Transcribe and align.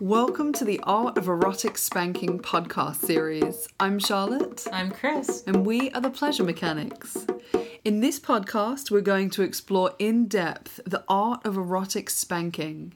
Welcome 0.00 0.52
to 0.54 0.64
the 0.66 0.78
Art 0.82 1.16
of 1.16 1.26
Erotic 1.26 1.78
Spanking 1.78 2.38
podcast 2.38 2.96
series. 2.96 3.66
I'm 3.80 3.98
Charlotte. 3.98 4.66
I'm 4.70 4.90
Chris. 4.90 5.42
And 5.46 5.64
we 5.64 5.90
are 5.92 6.02
the 6.02 6.10
Pleasure 6.10 6.44
Mechanics. 6.44 7.26
In 7.82 8.00
this 8.00 8.20
podcast, 8.20 8.90
we're 8.90 9.00
going 9.00 9.30
to 9.30 9.42
explore 9.42 9.94
in 9.98 10.26
depth 10.26 10.80
the 10.84 11.02
art 11.08 11.46
of 11.46 11.56
erotic 11.56 12.10
spanking. 12.10 12.92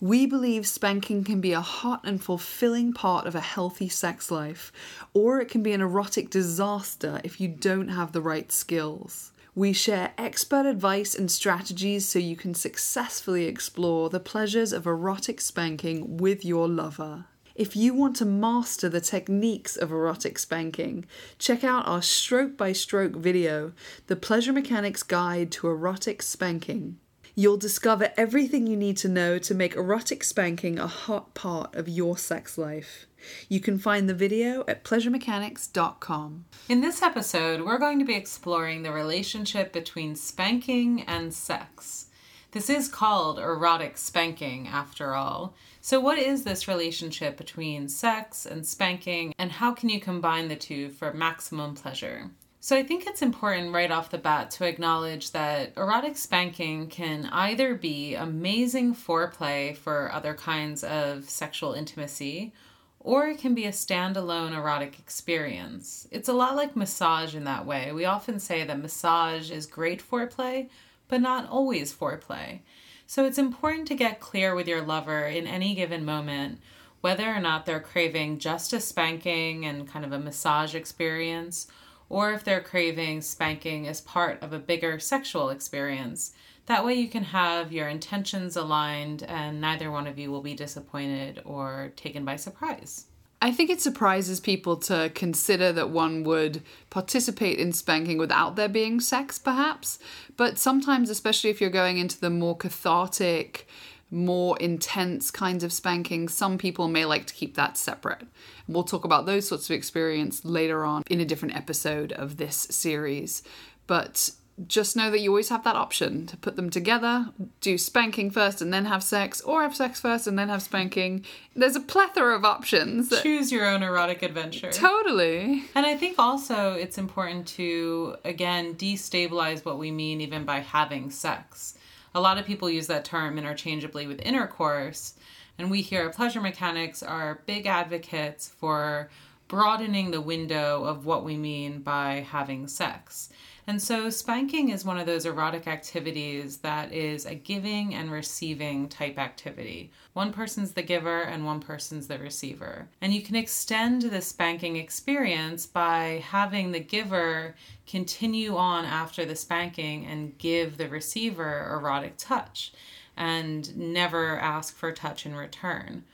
We 0.00 0.24
believe 0.26 0.68
spanking 0.68 1.24
can 1.24 1.40
be 1.40 1.52
a 1.52 1.60
hot 1.60 2.02
and 2.04 2.22
fulfilling 2.22 2.92
part 2.92 3.26
of 3.26 3.34
a 3.34 3.40
healthy 3.40 3.88
sex 3.88 4.30
life, 4.30 4.70
or 5.14 5.40
it 5.40 5.48
can 5.48 5.64
be 5.64 5.72
an 5.72 5.80
erotic 5.80 6.30
disaster 6.30 7.20
if 7.24 7.40
you 7.40 7.48
don't 7.48 7.88
have 7.88 8.12
the 8.12 8.20
right 8.20 8.52
skills. 8.52 9.32
We 9.56 9.72
share 9.72 10.12
expert 10.18 10.66
advice 10.66 11.14
and 11.14 11.30
strategies 11.30 12.06
so 12.06 12.18
you 12.18 12.36
can 12.36 12.52
successfully 12.52 13.46
explore 13.46 14.10
the 14.10 14.20
pleasures 14.20 14.70
of 14.70 14.86
erotic 14.86 15.40
spanking 15.40 16.18
with 16.18 16.44
your 16.44 16.68
lover. 16.68 17.24
If 17.54 17.74
you 17.74 17.94
want 17.94 18.16
to 18.16 18.26
master 18.26 18.90
the 18.90 19.00
techniques 19.00 19.74
of 19.74 19.90
erotic 19.90 20.38
spanking, 20.38 21.06
check 21.38 21.64
out 21.64 21.88
our 21.88 22.02
stroke 22.02 22.58
by 22.58 22.74
stroke 22.74 23.16
video, 23.16 23.72
The 24.08 24.16
Pleasure 24.16 24.52
Mechanics 24.52 25.02
Guide 25.02 25.50
to 25.52 25.68
Erotic 25.68 26.20
Spanking. 26.20 26.98
You'll 27.38 27.58
discover 27.58 28.14
everything 28.16 28.66
you 28.66 28.78
need 28.78 28.96
to 28.96 29.10
know 29.10 29.38
to 29.40 29.54
make 29.54 29.76
erotic 29.76 30.24
spanking 30.24 30.78
a 30.78 30.86
hot 30.86 31.34
part 31.34 31.74
of 31.74 31.86
your 31.86 32.16
sex 32.16 32.56
life. 32.56 33.06
You 33.46 33.60
can 33.60 33.78
find 33.78 34.08
the 34.08 34.14
video 34.14 34.64
at 34.66 34.84
pleasuremechanics.com. 34.84 36.46
In 36.70 36.80
this 36.80 37.02
episode, 37.02 37.60
we're 37.60 37.76
going 37.76 37.98
to 37.98 38.06
be 38.06 38.14
exploring 38.14 38.82
the 38.84 38.90
relationship 38.90 39.74
between 39.74 40.16
spanking 40.16 41.02
and 41.02 41.34
sex. 41.34 42.06
This 42.52 42.70
is 42.70 42.88
called 42.88 43.38
erotic 43.38 43.98
spanking, 43.98 44.66
after 44.66 45.14
all. 45.14 45.54
So, 45.82 46.00
what 46.00 46.16
is 46.16 46.44
this 46.44 46.66
relationship 46.66 47.36
between 47.36 47.90
sex 47.90 48.46
and 48.46 48.66
spanking, 48.66 49.34
and 49.38 49.52
how 49.52 49.72
can 49.72 49.90
you 49.90 50.00
combine 50.00 50.48
the 50.48 50.56
two 50.56 50.88
for 50.88 51.12
maximum 51.12 51.74
pleasure? 51.74 52.30
So, 52.66 52.76
I 52.76 52.82
think 52.82 53.06
it's 53.06 53.22
important 53.22 53.72
right 53.72 53.92
off 53.92 54.10
the 54.10 54.18
bat 54.18 54.50
to 54.50 54.66
acknowledge 54.66 55.30
that 55.30 55.74
erotic 55.76 56.16
spanking 56.16 56.88
can 56.88 57.26
either 57.26 57.76
be 57.76 58.16
amazing 58.16 58.96
foreplay 58.96 59.76
for 59.76 60.10
other 60.12 60.34
kinds 60.34 60.82
of 60.82 61.30
sexual 61.30 61.74
intimacy, 61.74 62.52
or 62.98 63.28
it 63.28 63.38
can 63.38 63.54
be 63.54 63.66
a 63.66 63.70
standalone 63.70 64.52
erotic 64.52 64.98
experience. 64.98 66.08
It's 66.10 66.28
a 66.28 66.32
lot 66.32 66.56
like 66.56 66.74
massage 66.74 67.36
in 67.36 67.44
that 67.44 67.66
way. 67.66 67.92
We 67.92 68.04
often 68.04 68.40
say 68.40 68.64
that 68.64 68.82
massage 68.82 69.52
is 69.52 69.66
great 69.66 70.02
foreplay, 70.02 70.68
but 71.06 71.20
not 71.20 71.48
always 71.48 71.94
foreplay. 71.94 72.62
So 73.06 73.24
it's 73.24 73.38
important 73.38 73.86
to 73.86 73.94
get 73.94 74.18
clear 74.18 74.56
with 74.56 74.66
your 74.66 74.82
lover 74.82 75.26
in 75.26 75.46
any 75.46 75.76
given 75.76 76.04
moment 76.04 76.58
whether 77.00 77.32
or 77.32 77.38
not 77.38 77.64
they're 77.64 77.78
craving 77.78 78.40
just 78.40 78.72
a 78.72 78.80
spanking 78.80 79.64
and 79.64 79.86
kind 79.86 80.04
of 80.04 80.10
a 80.10 80.18
massage 80.18 80.74
experience, 80.74 81.68
or 82.08 82.32
if 82.32 82.44
they're 82.44 82.60
craving 82.60 83.22
spanking 83.22 83.86
as 83.86 84.00
part 84.00 84.42
of 84.42 84.52
a 84.52 84.58
bigger 84.58 84.98
sexual 84.98 85.50
experience. 85.50 86.32
That 86.66 86.84
way, 86.84 86.94
you 86.94 87.08
can 87.08 87.24
have 87.24 87.72
your 87.72 87.88
intentions 87.88 88.56
aligned, 88.56 89.22
and 89.22 89.60
neither 89.60 89.90
one 89.90 90.06
of 90.06 90.18
you 90.18 90.32
will 90.32 90.42
be 90.42 90.54
disappointed 90.54 91.40
or 91.44 91.92
taken 91.94 92.24
by 92.24 92.36
surprise. 92.36 93.06
I 93.40 93.52
think 93.52 93.70
it 93.70 93.80
surprises 93.80 94.40
people 94.40 94.76
to 94.78 95.10
consider 95.14 95.70
that 95.72 95.90
one 95.90 96.24
would 96.24 96.62
participate 96.90 97.58
in 97.58 97.72
spanking 97.72 98.18
without 98.18 98.56
there 98.56 98.68
being 98.68 98.98
sex, 98.98 99.38
perhaps. 99.38 99.98
But 100.36 100.58
sometimes, 100.58 101.10
especially 101.10 101.50
if 101.50 101.60
you're 101.60 101.70
going 101.70 101.98
into 101.98 102.18
the 102.18 102.30
more 102.30 102.56
cathartic, 102.56 103.68
more 104.10 104.56
intense 104.58 105.30
kinds 105.30 105.64
of 105.64 105.72
spanking, 105.72 106.28
some 106.28 106.58
people 106.58 106.88
may 106.88 107.04
like 107.04 107.26
to 107.26 107.34
keep 107.34 107.56
that 107.56 107.76
separate. 107.76 108.26
We'll 108.68 108.84
talk 108.84 109.04
about 109.04 109.26
those 109.26 109.48
sorts 109.48 109.68
of 109.68 109.74
experience 109.74 110.44
later 110.44 110.84
on 110.84 111.02
in 111.10 111.20
a 111.20 111.24
different 111.24 111.56
episode 111.56 112.12
of 112.12 112.36
this 112.36 112.68
series. 112.70 113.42
But 113.86 114.30
just 114.66 114.96
know 114.96 115.10
that 115.10 115.20
you 115.20 115.30
always 115.30 115.50
have 115.50 115.64
that 115.64 115.76
option 115.76 116.26
to 116.26 116.36
put 116.36 116.56
them 116.56 116.70
together, 116.70 117.26
do 117.60 117.76
spanking 117.76 118.30
first 118.30 118.62
and 118.62 118.72
then 118.72 118.86
have 118.86 119.02
sex, 119.02 119.40
or 119.42 119.62
have 119.62 119.76
sex 119.76 120.00
first 120.00 120.26
and 120.26 120.38
then 120.38 120.48
have 120.48 120.62
spanking. 120.62 121.24
There's 121.54 121.76
a 121.76 121.80
plethora 121.80 122.34
of 122.34 122.44
options. 122.44 123.12
Choose 123.22 123.52
your 123.52 123.66
own 123.66 123.82
erotic 123.82 124.22
adventure. 124.22 124.70
Totally. 124.70 125.64
And 125.74 125.84
I 125.84 125.94
think 125.96 126.18
also 126.18 126.72
it's 126.72 126.96
important 126.96 127.46
to, 127.48 128.16
again, 128.24 128.76
destabilize 128.76 129.64
what 129.64 129.78
we 129.78 129.90
mean 129.90 130.20
even 130.22 130.44
by 130.44 130.60
having 130.60 131.10
sex. 131.10 131.76
A 132.16 132.20
lot 132.26 132.38
of 132.38 132.46
people 132.46 132.70
use 132.70 132.86
that 132.86 133.04
term 133.04 133.36
interchangeably 133.36 134.06
with 134.06 134.22
intercourse, 134.22 135.12
and 135.58 135.70
we 135.70 135.82
here 135.82 136.08
at 136.08 136.16
Pleasure 136.16 136.40
Mechanics 136.40 137.02
are 137.02 137.42
big 137.44 137.66
advocates 137.66 138.48
for 138.48 139.10
broadening 139.48 140.12
the 140.12 140.22
window 140.22 140.82
of 140.82 141.04
what 141.04 141.26
we 141.26 141.36
mean 141.36 141.80
by 141.80 142.26
having 142.30 142.68
sex. 142.68 143.28
And 143.68 143.82
so, 143.82 144.10
spanking 144.10 144.68
is 144.68 144.84
one 144.84 144.96
of 144.96 145.06
those 145.06 145.26
erotic 145.26 145.66
activities 145.66 146.58
that 146.58 146.92
is 146.92 147.26
a 147.26 147.34
giving 147.34 147.94
and 147.96 148.12
receiving 148.12 148.88
type 148.88 149.18
activity. 149.18 149.90
One 150.12 150.32
person's 150.32 150.70
the 150.70 150.82
giver 150.82 151.22
and 151.22 151.44
one 151.44 151.58
person's 151.58 152.06
the 152.06 152.18
receiver. 152.18 152.88
And 153.00 153.12
you 153.12 153.22
can 153.22 153.34
extend 153.34 154.02
the 154.02 154.22
spanking 154.22 154.76
experience 154.76 155.66
by 155.66 156.22
having 156.28 156.70
the 156.70 156.80
giver 156.80 157.56
continue 157.88 158.56
on 158.56 158.84
after 158.84 159.24
the 159.24 159.34
spanking 159.34 160.06
and 160.06 160.38
give 160.38 160.76
the 160.76 160.88
receiver 160.88 161.68
erotic 161.72 162.14
touch 162.18 162.72
and 163.16 163.76
never 163.76 164.38
ask 164.38 164.76
for 164.76 164.92
touch 164.92 165.26
in 165.26 165.34
return. 165.34 166.04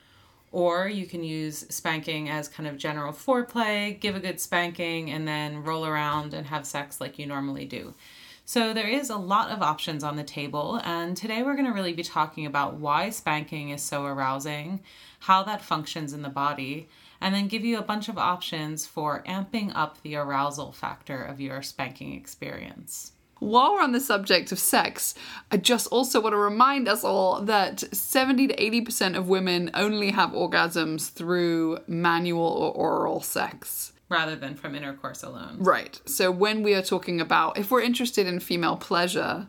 Or 0.52 0.86
you 0.86 1.06
can 1.06 1.24
use 1.24 1.66
spanking 1.70 2.28
as 2.28 2.46
kind 2.46 2.68
of 2.68 2.76
general 2.76 3.12
foreplay, 3.12 3.98
give 3.98 4.14
a 4.14 4.20
good 4.20 4.38
spanking, 4.38 5.10
and 5.10 5.26
then 5.26 5.64
roll 5.64 5.86
around 5.86 6.34
and 6.34 6.46
have 6.46 6.66
sex 6.66 7.00
like 7.00 7.18
you 7.18 7.26
normally 7.26 7.64
do. 7.64 7.94
So 8.44 8.74
there 8.74 8.88
is 8.88 9.08
a 9.08 9.16
lot 9.16 9.50
of 9.50 9.62
options 9.62 10.04
on 10.04 10.16
the 10.16 10.24
table, 10.24 10.80
and 10.84 11.16
today 11.16 11.42
we're 11.42 11.54
going 11.54 11.66
to 11.66 11.72
really 11.72 11.94
be 11.94 12.02
talking 12.02 12.44
about 12.44 12.74
why 12.74 13.08
spanking 13.08 13.70
is 13.70 13.82
so 13.82 14.04
arousing, 14.04 14.80
how 15.20 15.42
that 15.44 15.62
functions 15.62 16.12
in 16.12 16.22
the 16.22 16.28
body, 16.28 16.88
and 17.20 17.34
then 17.34 17.46
give 17.46 17.64
you 17.64 17.78
a 17.78 17.82
bunch 17.82 18.08
of 18.08 18.18
options 18.18 18.84
for 18.84 19.22
amping 19.26 19.72
up 19.74 20.02
the 20.02 20.16
arousal 20.16 20.72
factor 20.72 21.22
of 21.22 21.40
your 21.40 21.62
spanking 21.62 22.14
experience. 22.14 23.12
While 23.42 23.72
we're 23.72 23.82
on 23.82 23.90
the 23.90 23.98
subject 23.98 24.52
of 24.52 24.60
sex, 24.60 25.16
I 25.50 25.56
just 25.56 25.88
also 25.88 26.20
want 26.20 26.32
to 26.32 26.36
remind 26.36 26.86
us 26.86 27.02
all 27.02 27.40
that 27.42 27.80
70 27.92 28.46
to 28.46 28.54
80% 28.54 29.18
of 29.18 29.26
women 29.26 29.68
only 29.74 30.12
have 30.12 30.30
orgasms 30.30 31.10
through 31.10 31.78
manual 31.88 32.40
or 32.40 32.70
oral 32.70 33.20
sex. 33.20 33.94
Rather 34.08 34.36
than 34.36 34.54
from 34.54 34.76
intercourse 34.76 35.24
alone. 35.24 35.56
Right. 35.58 36.00
So 36.06 36.30
when 36.30 36.62
we 36.62 36.74
are 36.74 36.82
talking 36.82 37.20
about, 37.20 37.58
if 37.58 37.72
we're 37.72 37.82
interested 37.82 38.28
in 38.28 38.38
female 38.38 38.76
pleasure, 38.76 39.48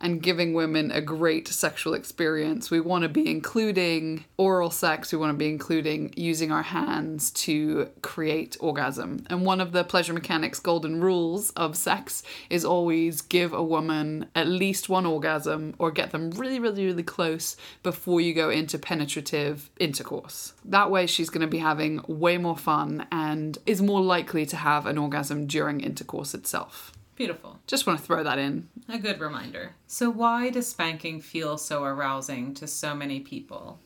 and 0.00 0.22
giving 0.22 0.54
women 0.54 0.90
a 0.90 1.00
great 1.00 1.48
sexual 1.48 1.94
experience. 1.94 2.70
We 2.70 2.80
want 2.80 3.02
to 3.02 3.08
be 3.08 3.30
including 3.30 4.24
oral 4.36 4.70
sex, 4.70 5.12
we 5.12 5.18
want 5.18 5.32
to 5.32 5.38
be 5.38 5.48
including 5.48 6.12
using 6.16 6.52
our 6.52 6.62
hands 6.62 7.30
to 7.32 7.88
create 8.02 8.56
orgasm. 8.60 9.24
And 9.28 9.44
one 9.44 9.60
of 9.60 9.72
the 9.72 9.84
pleasure 9.84 10.12
mechanics 10.12 10.60
golden 10.60 11.00
rules 11.00 11.50
of 11.50 11.76
sex 11.76 12.22
is 12.50 12.64
always 12.64 13.20
give 13.20 13.52
a 13.52 13.62
woman 13.62 14.26
at 14.34 14.46
least 14.46 14.88
one 14.88 15.06
orgasm 15.06 15.74
or 15.78 15.90
get 15.90 16.10
them 16.10 16.30
really, 16.32 16.60
really, 16.60 16.86
really 16.86 17.02
close 17.02 17.56
before 17.82 18.20
you 18.20 18.34
go 18.34 18.50
into 18.50 18.78
penetrative 18.78 19.70
intercourse. 19.78 20.52
That 20.64 20.90
way, 20.90 21.06
she's 21.06 21.30
going 21.30 21.42
to 21.42 21.46
be 21.46 21.58
having 21.58 22.00
way 22.06 22.38
more 22.38 22.56
fun 22.56 23.06
and 23.10 23.58
is 23.66 23.82
more 23.82 24.00
likely 24.00 24.46
to 24.46 24.56
have 24.56 24.86
an 24.86 24.98
orgasm 24.98 25.46
during 25.46 25.80
intercourse 25.80 26.34
itself. 26.34 26.92
Beautiful. 27.18 27.58
Just 27.66 27.84
want 27.84 27.98
to 27.98 28.04
throw 28.04 28.22
that 28.22 28.38
in. 28.38 28.68
A 28.88 28.96
good 28.96 29.18
reminder. 29.18 29.74
So, 29.88 30.08
why 30.08 30.50
does 30.50 30.68
spanking 30.68 31.20
feel 31.20 31.58
so 31.58 31.82
arousing 31.82 32.54
to 32.54 32.68
so 32.68 32.94
many 32.94 33.18
people? 33.18 33.80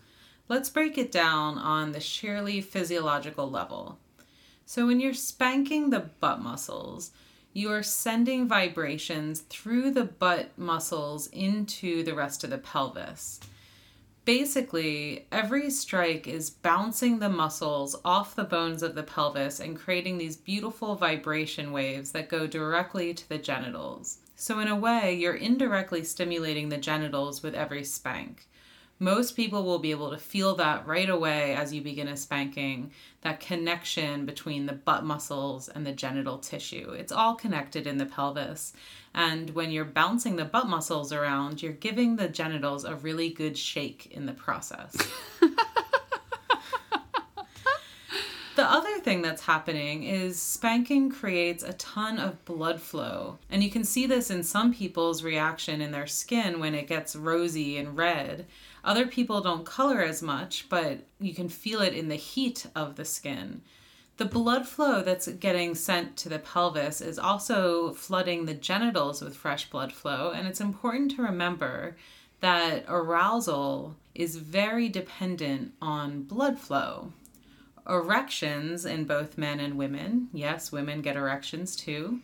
Let's 0.48 0.69
break 0.69 0.98
it 0.98 1.10
down 1.10 1.56
on 1.56 1.93
the 1.93 2.00
sheerly 2.00 2.61
physiological 2.61 3.50
level. 3.50 3.99
So, 4.67 4.87
when 4.87 5.00
you're 5.00 5.14
spanking 5.14 5.88
the 5.88 6.00
butt 6.00 6.43
muscles, 6.43 7.12
you 7.55 7.73
are 7.73 7.82
sending 7.82 8.46
vibrations 8.46 9.40
through 9.40 9.93
the 9.93 10.05
butt 10.05 10.50
muscles 10.58 11.28
into 11.28 12.02
the 12.02 12.14
rest 12.14 12.44
of 12.44 12.50
the 12.50 12.58
pelvis 12.58 13.40
basically, 14.25 15.27
every 15.33 15.71
strike 15.71 16.27
is 16.27 16.51
bouncing 16.51 17.19
the 17.19 17.29
muscles 17.29 17.97
off 18.05 18.35
the 18.35 18.45
bones 18.45 18.83
of 18.83 18.95
the 18.95 19.03
pelvis 19.03 19.61
and 19.61 19.79
creating 19.79 20.19
these 20.19 20.37
beautiful 20.37 20.95
vibration 20.95 21.73
waves 21.73 22.13
that 22.13 22.29
go 22.29 22.47
directly 22.47 23.15
to 23.15 23.29
the 23.29 23.39
genitals. 23.39 24.19
So, 24.37 24.59
in 24.59 24.69
a 24.69 24.77
way, 24.77 25.15
you're 25.15 25.35
indirectly 25.35 26.05
stimulating 26.05 26.69
the 26.69 26.79
genitals 26.79 27.43
with 27.43 27.55
every 27.55 27.85
spank. 27.85 28.49
Most 29.02 29.34
people 29.34 29.64
will 29.64 29.81
be 29.81 29.90
able 29.90 30.12
to 30.12 30.16
feel 30.16 30.54
that 30.54 30.87
right 30.87 31.10
away 31.10 31.56
as 31.56 31.75
you 31.75 31.82
begin 31.82 32.06
a 32.06 32.16
spanking, 32.16 32.93
that 33.22 33.40
connection 33.40 34.26
between 34.26 34.66
the 34.66 34.75
butt 34.75 35.02
muscles 35.02 35.69
and 35.69 35.84
the 35.84 35.90
genital 35.90 36.38
tissue. 36.38 36.90
It's 36.90 37.10
all 37.10 37.34
connected 37.34 37.88
in 37.88 37.99
the 37.99 38.06
pelvis. 38.06 38.75
And 39.12 39.50
when 39.56 39.72
you're 39.72 39.84
bouncing 39.84 40.37
the 40.37 40.44
butt 40.44 40.69
muscles 40.69 41.12
around, 41.12 41.64
you're 41.64 41.72
giving 41.72 42.14
the 42.14 42.28
genitals 42.28 42.84
a 42.84 42.94
really 42.94 43.28
good 43.28 43.58
shake 43.58 44.06
in 44.12 44.26
the 44.26 44.34
process. 44.34 44.96
thing 49.03 49.23
that's 49.23 49.43
happening 49.43 50.05
is 50.05 50.41
spanking 50.41 51.11
creates 51.11 51.62
a 51.62 51.73
ton 51.75 52.19
of 52.19 52.44
blood 52.44 52.81
flow. 52.81 53.38
And 53.50 53.62
you 53.62 53.70
can 53.70 53.85
see 53.85 54.06
this 54.06 54.31
in 54.31 54.43
some 54.43 54.73
people's 54.73 55.23
reaction 55.23 55.81
in 55.81 55.91
their 55.91 56.06
skin 56.06 56.61
when 56.61 56.75
it 56.75 56.88
gets 56.88 57.17
rosy 57.17 57.76
and 57.76 57.97
red. 57.97 58.47
Other 58.85 59.06
people 59.06 59.41
don't 59.41 59.67
color 59.67 60.03
as 60.03 60.23
much, 60.23 60.69
but 60.69 61.00
you 61.20 61.35
can 61.35 61.49
feel 61.49 61.81
it 61.81 61.94
in 61.94 62.09
the 62.09 62.17
heat 62.17 62.67
of 62.75 62.97
the 62.97 63.05
skin. 63.05 63.62
The 64.17 64.25
blood 64.25 64.69
flow 64.69 65.03
that's 65.03 65.29
getting 65.29 65.75
sent 65.75 66.17
to 66.19 66.29
the 66.29 66.38
pelvis 66.38 67.00
is 67.00 67.19
also 67.19 67.93
flooding 67.93 68.44
the 68.44 68.55
genitals 68.55 69.23
with 69.23 69.37
fresh 69.37 69.69
blood 69.70 69.93
flow, 69.93 70.31
and 70.31 70.47
it's 70.47 70.61
important 70.61 71.12
to 71.12 71.23
remember 71.23 71.97
that 72.41 72.85
arousal 72.88 73.97
is 74.14 74.37
very 74.37 74.88
dependent 74.88 75.73
on 75.81 76.23
blood 76.23 76.59
flow. 76.59 77.12
Erections 77.88 78.84
in 78.84 79.05
both 79.05 79.37
men 79.37 79.61
and 79.61 79.76
women, 79.76 80.29
yes, 80.32 80.70
women 80.70 81.02
get 81.02 81.17
erections 81.17 81.75
too, 81.75 82.20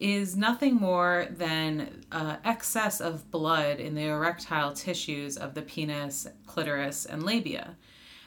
is 0.00 0.36
nothing 0.36 0.76
more 0.76 1.26
than 1.30 2.04
uh, 2.12 2.36
excess 2.44 3.00
of 3.00 3.30
blood 3.30 3.80
in 3.80 3.94
the 3.94 4.04
erectile 4.04 4.72
tissues 4.72 5.36
of 5.36 5.54
the 5.54 5.62
penis, 5.62 6.26
clitoris, 6.46 7.04
and 7.04 7.22
labia. 7.22 7.76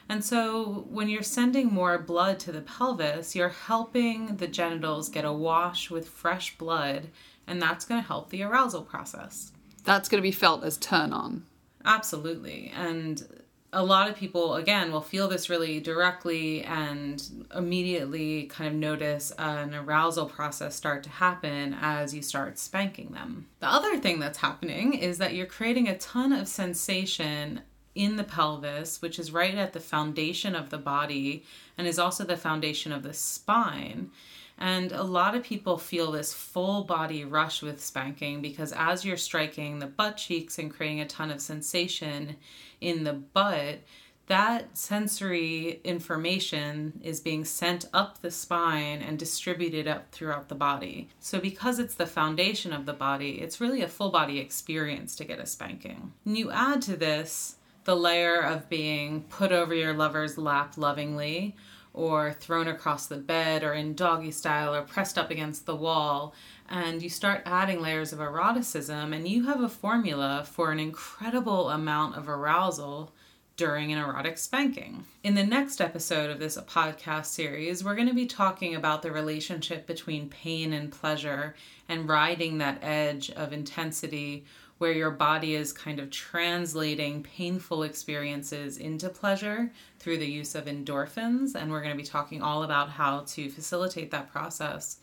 And 0.08 0.24
so, 0.24 0.86
when 0.90 1.08
you're 1.08 1.22
sending 1.22 1.72
more 1.72 1.98
blood 1.98 2.38
to 2.40 2.52
the 2.52 2.60
pelvis, 2.60 3.34
you're 3.34 3.48
helping 3.48 4.36
the 4.36 4.48
genitals 4.48 5.08
get 5.08 5.24
a 5.24 5.32
wash 5.32 5.90
with 5.90 6.08
fresh 6.08 6.58
blood, 6.58 7.08
and 7.46 7.62
that's 7.62 7.84
going 7.84 8.00
to 8.00 8.06
help 8.06 8.30
the 8.30 8.42
arousal 8.42 8.82
process. 8.82 9.52
That's 9.84 10.08
going 10.08 10.20
to 10.20 10.26
be 10.26 10.32
felt 10.32 10.64
as 10.64 10.76
turn 10.76 11.12
on. 11.12 11.44
Absolutely. 11.84 12.72
And 12.76 13.41
a 13.72 13.82
lot 13.82 14.08
of 14.08 14.16
people, 14.16 14.56
again, 14.56 14.92
will 14.92 15.00
feel 15.00 15.28
this 15.28 15.48
really 15.48 15.80
directly 15.80 16.62
and 16.64 17.46
immediately 17.54 18.44
kind 18.44 18.68
of 18.68 18.74
notice 18.74 19.32
an 19.38 19.74
arousal 19.74 20.26
process 20.26 20.74
start 20.74 21.02
to 21.04 21.10
happen 21.10 21.76
as 21.80 22.14
you 22.14 22.20
start 22.20 22.58
spanking 22.58 23.12
them. 23.12 23.46
The 23.60 23.68
other 23.68 23.96
thing 23.98 24.20
that's 24.20 24.38
happening 24.38 24.92
is 24.92 25.18
that 25.18 25.34
you're 25.34 25.46
creating 25.46 25.88
a 25.88 25.96
ton 25.96 26.32
of 26.32 26.48
sensation 26.48 27.62
in 27.94 28.16
the 28.16 28.24
pelvis, 28.24 29.00
which 29.00 29.18
is 29.18 29.32
right 29.32 29.54
at 29.54 29.72
the 29.72 29.80
foundation 29.80 30.54
of 30.54 30.70
the 30.70 30.78
body 30.78 31.44
and 31.78 31.86
is 31.86 31.98
also 31.98 32.24
the 32.24 32.36
foundation 32.36 32.92
of 32.92 33.02
the 33.02 33.14
spine. 33.14 34.10
And 34.58 34.92
a 34.92 35.02
lot 35.02 35.34
of 35.34 35.42
people 35.42 35.78
feel 35.78 36.12
this 36.12 36.32
full 36.32 36.84
body 36.84 37.24
rush 37.24 37.62
with 37.62 37.82
spanking 37.82 38.40
because 38.40 38.72
as 38.76 39.04
you're 39.04 39.16
striking 39.16 39.78
the 39.78 39.86
butt 39.86 40.16
cheeks 40.16 40.58
and 40.58 40.70
creating 40.70 41.00
a 41.00 41.06
ton 41.06 41.30
of 41.30 41.40
sensation 41.40 42.36
in 42.80 43.04
the 43.04 43.12
butt, 43.12 43.80
that 44.28 44.78
sensory 44.78 45.80
information 45.84 47.00
is 47.02 47.20
being 47.20 47.44
sent 47.44 47.86
up 47.92 48.20
the 48.20 48.30
spine 48.30 49.02
and 49.02 49.18
distributed 49.18 49.88
up 49.88 50.10
throughout 50.12 50.48
the 50.48 50.54
body. 50.54 51.08
So, 51.18 51.40
because 51.40 51.78
it's 51.78 51.96
the 51.96 52.06
foundation 52.06 52.72
of 52.72 52.86
the 52.86 52.92
body, 52.92 53.40
it's 53.40 53.60
really 53.60 53.82
a 53.82 53.88
full 53.88 54.10
body 54.10 54.38
experience 54.38 55.16
to 55.16 55.24
get 55.24 55.40
a 55.40 55.46
spanking. 55.46 56.12
And 56.24 56.38
you 56.38 56.50
add 56.50 56.82
to 56.82 56.96
this 56.96 57.56
the 57.84 57.96
layer 57.96 58.40
of 58.40 58.68
being 58.68 59.22
put 59.24 59.50
over 59.50 59.74
your 59.74 59.92
lover's 59.92 60.38
lap 60.38 60.74
lovingly 60.76 61.56
or 61.94 62.32
thrown 62.32 62.68
across 62.68 63.06
the 63.06 63.16
bed 63.16 63.62
or 63.62 63.74
in 63.74 63.94
doggy 63.94 64.30
style 64.30 64.74
or 64.74 64.82
pressed 64.82 65.18
up 65.18 65.30
against 65.30 65.66
the 65.66 65.76
wall. 65.76 66.34
And 66.68 67.02
you 67.02 67.10
start 67.10 67.42
adding 67.44 67.82
layers 67.82 68.12
of 68.12 68.20
eroticism, 68.20 69.12
and 69.12 69.28
you 69.28 69.44
have 69.44 69.60
a 69.60 69.68
formula 69.68 70.46
for 70.50 70.72
an 70.72 70.80
incredible 70.80 71.68
amount 71.68 72.16
of 72.16 72.28
arousal 72.28 73.12
during 73.56 73.92
an 73.92 73.98
erotic 73.98 74.38
spanking. 74.38 75.04
In 75.22 75.34
the 75.34 75.44
next 75.44 75.80
episode 75.80 76.30
of 76.30 76.38
this 76.38 76.56
podcast 76.56 77.26
series, 77.26 77.84
we're 77.84 77.94
going 77.94 78.08
to 78.08 78.14
be 78.14 78.26
talking 78.26 78.74
about 78.74 79.02
the 79.02 79.12
relationship 79.12 79.86
between 79.86 80.30
pain 80.30 80.72
and 80.72 80.90
pleasure 80.90 81.54
and 81.88 82.08
riding 82.08 82.58
that 82.58 82.82
edge 82.82 83.30
of 83.30 83.52
intensity 83.52 84.46
where 84.82 84.90
your 84.90 85.12
body 85.12 85.54
is 85.54 85.72
kind 85.72 86.00
of 86.00 86.10
translating 86.10 87.22
painful 87.22 87.84
experiences 87.84 88.78
into 88.78 89.08
pleasure 89.08 89.70
through 90.00 90.18
the 90.18 90.26
use 90.26 90.56
of 90.56 90.64
endorphins. 90.64 91.54
And 91.54 91.70
we're 91.70 91.82
going 91.82 91.96
to 91.96 92.02
be 92.02 92.08
talking 92.08 92.42
all 92.42 92.64
about 92.64 92.90
how 92.90 93.20
to 93.28 93.48
facilitate 93.48 94.10
that 94.10 94.32
process. 94.32 94.96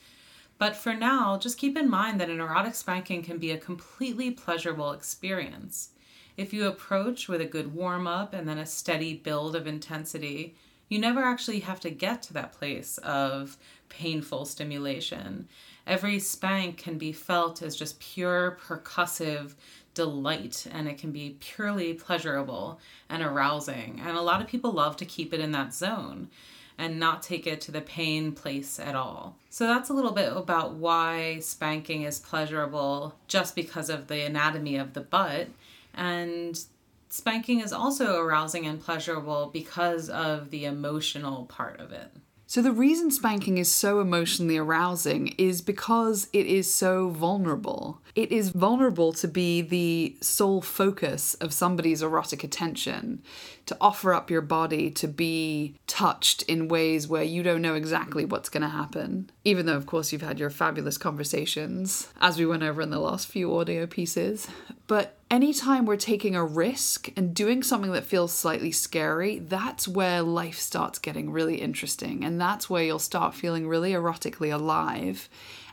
But 0.57 0.75
for 0.75 0.93
now, 0.93 1.37
just 1.37 1.57
keep 1.57 1.77
in 1.77 1.89
mind 1.89 2.19
that 2.19 2.29
an 2.29 2.41
erotic 2.41 2.75
spanking 2.75 3.23
can 3.23 3.37
be 3.37 3.51
a 3.51 3.57
completely 3.57 4.31
pleasurable 4.31 4.91
experience. 4.91 5.91
If 6.35 6.51
you 6.51 6.67
approach 6.67 7.29
with 7.29 7.39
a 7.39 7.45
good 7.45 7.73
warm 7.73 8.05
up 8.05 8.33
and 8.33 8.49
then 8.49 8.57
a 8.57 8.65
steady 8.65 9.13
build 9.13 9.55
of 9.55 9.65
intensity, 9.65 10.55
you 10.89 10.99
never 10.99 11.23
actually 11.23 11.61
have 11.61 11.79
to 11.79 11.89
get 11.89 12.21
to 12.23 12.33
that 12.33 12.51
place 12.51 12.97
of 12.97 13.55
painful 13.87 14.45
stimulation. 14.45 15.47
Every 15.89 16.19
spank 16.19 16.77
can 16.77 16.99
be 16.99 17.11
felt 17.11 17.63
as 17.63 17.75
just 17.75 17.99
pure 17.99 18.59
percussive 18.63 19.55
delight 19.95 20.67
and 20.71 20.87
it 20.87 20.99
can 20.99 21.11
be 21.11 21.35
purely 21.39 21.95
pleasurable 21.95 22.79
and 23.09 23.23
arousing. 23.23 23.99
And 24.05 24.15
a 24.15 24.21
lot 24.21 24.39
of 24.39 24.47
people 24.47 24.71
love 24.71 24.97
to 24.97 25.05
keep 25.05 25.33
it 25.33 25.39
in 25.39 25.51
that 25.53 25.73
zone 25.73 26.29
and 26.77 26.99
not 26.99 27.23
take 27.23 27.47
it 27.47 27.59
to 27.61 27.71
the 27.71 27.81
pain 27.81 28.33
place 28.33 28.79
at 28.79 28.95
all. 28.95 29.35
So 29.49 29.65
that's 29.65 29.89
a 29.89 29.93
little 29.93 30.11
bit 30.11 30.31
about 30.31 30.75
why 30.75 31.39
spanking 31.39 32.03
is 32.03 32.19
pleasurable 32.19 33.15
just 33.27 33.55
because 33.55 33.89
of 33.89 34.05
the 34.05 34.21
anatomy 34.21 34.77
of 34.77 34.93
the 34.93 35.01
butt. 35.01 35.47
And 35.95 36.63
spanking 37.09 37.61
is 37.61 37.73
also 37.73 38.19
arousing 38.19 38.67
and 38.67 38.79
pleasurable 38.79 39.49
because 39.51 40.07
of 40.07 40.51
the 40.51 40.65
emotional 40.65 41.45
part 41.45 41.79
of 41.79 41.91
it. 41.91 42.11
So, 42.49 42.63
the 42.63 42.71
reason 42.71 43.11
spanking 43.11 43.59
is 43.59 43.71
so 43.71 43.99
emotionally 43.99 44.57
arousing 44.57 45.35
is 45.37 45.61
because 45.61 46.27
it 46.33 46.47
is 46.47 46.73
so 46.73 47.09
vulnerable. 47.09 48.01
It 48.15 48.31
is 48.31 48.49
vulnerable 48.49 49.13
to 49.13 49.27
be 49.27 49.61
the 49.61 50.15
sole 50.19 50.63
focus 50.63 51.35
of 51.35 51.53
somebody's 51.53 52.01
erotic 52.01 52.43
attention, 52.43 53.21
to 53.67 53.77
offer 53.79 54.15
up 54.15 54.31
your 54.31 54.41
body 54.41 54.89
to 54.89 55.07
be 55.07 55.75
touched 55.85 56.41
in 56.41 56.69
ways 56.69 57.07
where 57.07 57.21
you 57.21 57.43
don't 57.43 57.61
know 57.61 57.75
exactly 57.75 58.25
what's 58.25 58.49
going 58.49 58.63
to 58.63 58.69
happen. 58.69 59.29
Even 59.45 59.67
though, 59.67 59.77
of 59.77 59.85
course, 59.85 60.11
you've 60.11 60.23
had 60.23 60.39
your 60.39 60.49
fabulous 60.49 60.97
conversations, 60.97 62.07
as 62.19 62.39
we 62.39 62.47
went 62.47 62.63
over 62.63 62.81
in 62.81 62.89
the 62.89 62.97
last 62.97 63.27
few 63.27 63.55
audio 63.55 63.85
pieces. 63.85 64.47
But 64.87 65.18
anytime 65.29 65.85
we're 65.85 65.95
taking 65.95 66.35
a 66.35 66.43
risk 66.43 67.09
and 67.15 67.33
doing 67.33 67.63
something 67.63 67.91
that 67.91 68.05
feels 68.05 68.33
slightly 68.33 68.71
scary, 68.71 69.39
that's 69.39 69.87
where 69.87 70.21
life 70.21 70.59
starts 70.59 70.99
getting 70.99 71.31
really 71.31 71.61
interesting. 71.61 72.23
And 72.23 72.39
that's 72.39 72.69
where 72.69 72.83
you'll 72.83 72.99
start 72.99 73.33
feeling 73.33 73.67
really 73.67 73.91
erotically 73.91 74.53
alive. 74.53 75.29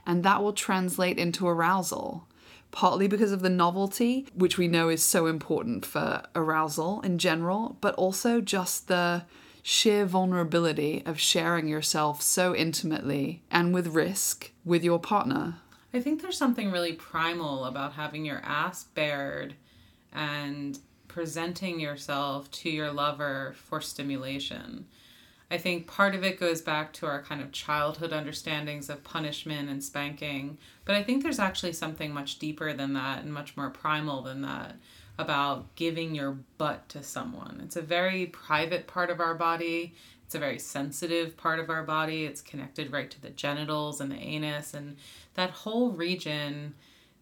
And 0.07 0.23
that 0.23 0.43
will 0.43 0.53
translate 0.53 1.19
into 1.19 1.49
arousal. 1.49 2.27
Partly 2.71 3.09
because 3.09 3.33
of 3.33 3.41
the 3.41 3.49
novelty, 3.49 4.27
which 4.35 4.59
we 4.59 4.69
know 4.69 4.89
is 4.89 5.03
so 5.03 5.27
important 5.27 5.87
for 5.87 6.23
arousal 6.35 7.01
in 7.01 7.19
general, 7.19 7.79
but 7.81 7.95
also 7.95 8.41
just 8.41 8.89
the 8.89 9.25
sheer 9.63 10.05
vulnerability 10.05 11.03
of 11.07 11.19
sharing 11.19 11.67
yourself 11.67 12.23
so 12.23 12.55
intimately 12.55 13.43
and 13.51 13.73
with 13.73 13.89
risk 13.89 14.53
with 14.65 14.85
your 14.85 15.01
partner. 15.01 15.57
I 15.95 16.01
think 16.01 16.21
there's 16.21 16.37
something 16.37 16.71
really 16.71 16.93
primal 16.93 17.65
about 17.65 17.93
having 17.93 18.25
your 18.25 18.41
ass 18.45 18.85
bared 18.85 19.55
and 20.13 20.79
presenting 21.09 21.81
yourself 21.81 22.51
to 22.51 22.71
your 22.71 22.93
lover 22.93 23.55
for 23.57 23.81
stimulation. 23.81 24.87
I 25.51 25.59
think 25.59 25.87
part 25.87 26.15
of 26.15 26.25
it 26.25 26.41
goes 26.41 26.61
back 26.61 26.93
to 26.95 27.07
our 27.07 27.23
kind 27.23 27.41
of 27.41 27.53
childhood 27.53 28.13
understandings 28.13 28.91
of 28.91 29.05
punishment 29.05 29.71
and 29.71 29.83
spanking, 29.83 30.59
but 30.85 30.97
I 30.97 31.05
think 31.05 31.23
there's 31.23 31.39
actually 31.39 31.73
something 31.73 32.13
much 32.13 32.39
deeper 32.39 32.73
than 32.73 32.95
that 32.95 33.23
and 33.23 33.33
much 33.33 33.57
more 33.57 33.71
primal 33.71 34.23
than 34.23 34.43
that 34.43 34.77
about 35.19 35.75
giving 35.77 36.15
your 36.15 36.33
butt 36.59 36.89
to 36.91 37.03
someone. 37.03 37.61
It's 37.65 37.77
a 37.77 37.83
very 37.83 38.27
private 38.27 38.87
part 38.87 39.09
of 39.09 39.21
our 39.21 39.35
body. 39.35 39.95
It's 40.27 40.35
a 40.35 40.41
very 40.41 40.59
sensitive 40.59 41.37
part 41.37 41.61
of 41.61 41.71
our 41.71 41.85
body. 41.85 42.25
It's 42.25 42.41
connected 42.41 42.93
right 42.93 43.09
to 43.11 43.23
the 43.23 43.31
genitals 43.31 44.01
and 44.01 44.11
the 44.11 44.17
anus, 44.17 44.75
and 44.75 44.97
that 45.35 45.51
whole 45.51 45.93
region 45.93 46.75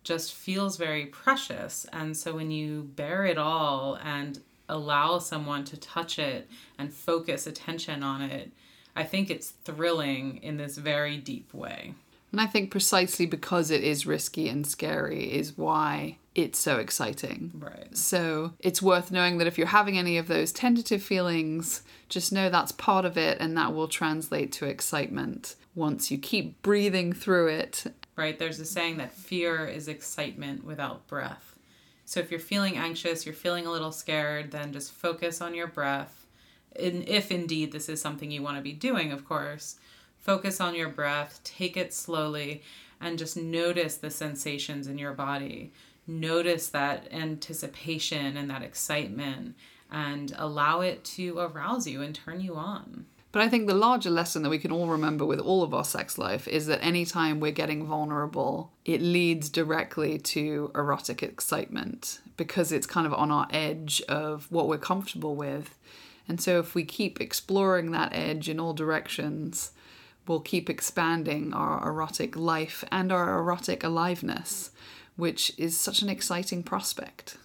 just 0.04 0.32
feels 0.34 0.78
very 0.78 1.06
precious. 1.06 1.87
And 1.92 2.16
so 2.16 2.34
when 2.34 2.50
you 2.50 2.90
bare 2.96 3.26
it 3.26 3.37
all 3.37 3.99
and 4.02 4.40
allow 4.68 5.18
someone 5.18 5.64
to 5.64 5.76
touch 5.76 6.18
it 6.18 6.49
and 6.78 6.92
focus 6.92 7.46
attention 7.46 8.02
on 8.02 8.23
it, 8.23 8.50
I 8.96 9.04
think 9.04 9.30
it's 9.30 9.50
thrilling 9.50 10.38
in 10.42 10.56
this 10.56 10.78
very 10.78 11.18
deep 11.18 11.52
way. 11.52 11.94
And 12.32 12.40
I 12.40 12.46
think 12.46 12.70
precisely 12.70 13.26
because 13.26 13.70
it 13.70 13.84
is 13.84 14.06
risky 14.06 14.49
and 14.49 14.66
scary 14.66 15.32
is 15.32 15.58
why 15.58 16.16
it's 16.34 16.58
so 16.58 16.78
exciting. 16.78 17.52
Right. 17.54 17.96
So 17.96 18.54
it's 18.58 18.82
worth 18.82 19.12
knowing 19.12 19.38
that 19.38 19.46
if 19.46 19.56
you're 19.56 19.68
having 19.68 19.98
any 19.98 20.18
of 20.18 20.26
those 20.26 20.52
tentative 20.52 21.02
feelings, 21.02 21.82
just 22.08 22.32
know 22.32 22.50
that's 22.50 22.72
part 22.72 23.04
of 23.04 23.16
it 23.16 23.38
and 23.40 23.56
that 23.56 23.74
will 23.74 23.88
translate 23.88 24.50
to 24.52 24.66
excitement 24.66 25.54
once 25.74 26.10
you 26.10 26.18
keep 26.18 26.60
breathing 26.62 27.12
through 27.12 27.48
it. 27.48 27.84
Right. 28.16 28.38
There's 28.38 28.60
a 28.60 28.64
saying 28.64 28.96
that 28.98 29.12
fear 29.12 29.66
is 29.66 29.88
excitement 29.88 30.64
without 30.64 31.06
breath. 31.06 31.56
So 32.04 32.20
if 32.20 32.30
you're 32.30 32.40
feeling 32.40 32.76
anxious, 32.76 33.24
you're 33.24 33.34
feeling 33.34 33.66
a 33.66 33.72
little 33.72 33.92
scared, 33.92 34.50
then 34.50 34.72
just 34.72 34.92
focus 34.92 35.40
on 35.40 35.54
your 35.54 35.66
breath. 35.66 36.26
And 36.76 37.08
if 37.08 37.30
indeed 37.30 37.72
this 37.72 37.88
is 37.88 38.00
something 38.00 38.30
you 38.30 38.42
want 38.42 38.56
to 38.56 38.62
be 38.62 38.72
doing, 38.72 39.12
of 39.12 39.24
course, 39.24 39.76
focus 40.18 40.60
on 40.60 40.74
your 40.74 40.88
breath, 40.88 41.40
take 41.44 41.76
it 41.76 41.94
slowly, 41.94 42.62
and 43.00 43.18
just 43.18 43.36
notice 43.36 43.96
the 43.96 44.10
sensations 44.10 44.86
in 44.86 44.98
your 44.98 45.12
body. 45.12 45.72
Notice 46.06 46.68
that 46.68 47.12
anticipation 47.12 48.37
and 48.37 48.50
that 48.50 48.62
excitement 48.62 49.56
and 49.90 50.34
allow 50.37 50.80
it 50.80 51.04
to 51.04 51.38
arouse 51.38 51.87
you 51.87 52.02
and 52.02 52.14
turn 52.14 52.40
you 52.40 52.56
on. 52.56 53.06
But 53.34 53.42
I 53.42 53.49
think 53.49 53.66
the 53.66 53.75
larger 53.75 54.11
lesson 54.11 54.44
that 54.44 54.50
we 54.50 54.61
can 54.61 54.70
all 54.70 54.87
remember 54.87 55.26
with 55.26 55.40
all 55.40 55.64
of 55.64 55.75
our 55.75 55.84
sex 55.84 56.18
life 56.18 56.46
is 56.46 56.66
that 56.66 56.84
anytime 56.84 57.40
we're 57.40 57.50
getting 57.50 57.84
vulnerable, 57.84 58.70
it 58.84 59.02
leads 59.02 59.49
directly 59.49 60.18
to 60.18 60.70
erotic 60.73 61.20
excitement 61.20 62.20
because 62.37 62.70
it's 62.70 62.87
kind 62.87 63.08
of 63.08 63.14
on 63.14 63.32
our 63.32 63.49
edge 63.50 64.00
of 64.02 64.46
what 64.52 64.68
we're 64.68 64.78
comfortable 64.78 65.34
with. 65.34 65.76
And 66.28 66.40
so 66.40 66.61
if 66.61 66.76
we 66.76 66.84
keep 66.84 67.20
exploring 67.20 67.90
that 67.90 68.12
edge 68.12 68.49
in 68.49 68.61
all 68.61 68.73
directions, 68.73 69.73
we'll 70.28 70.38
keep 70.38 70.70
expanding 70.70 71.52
our 71.52 71.84
erotic 71.88 72.37
life 72.37 72.84
and 72.92 73.11
our 73.11 73.37
erotic 73.38 73.82
aliveness, 73.82 74.70
which 75.16 75.52
is 75.59 75.78
such 75.78 76.02
an 76.02 76.09
exciting 76.09 76.62
prospect. 76.62 77.37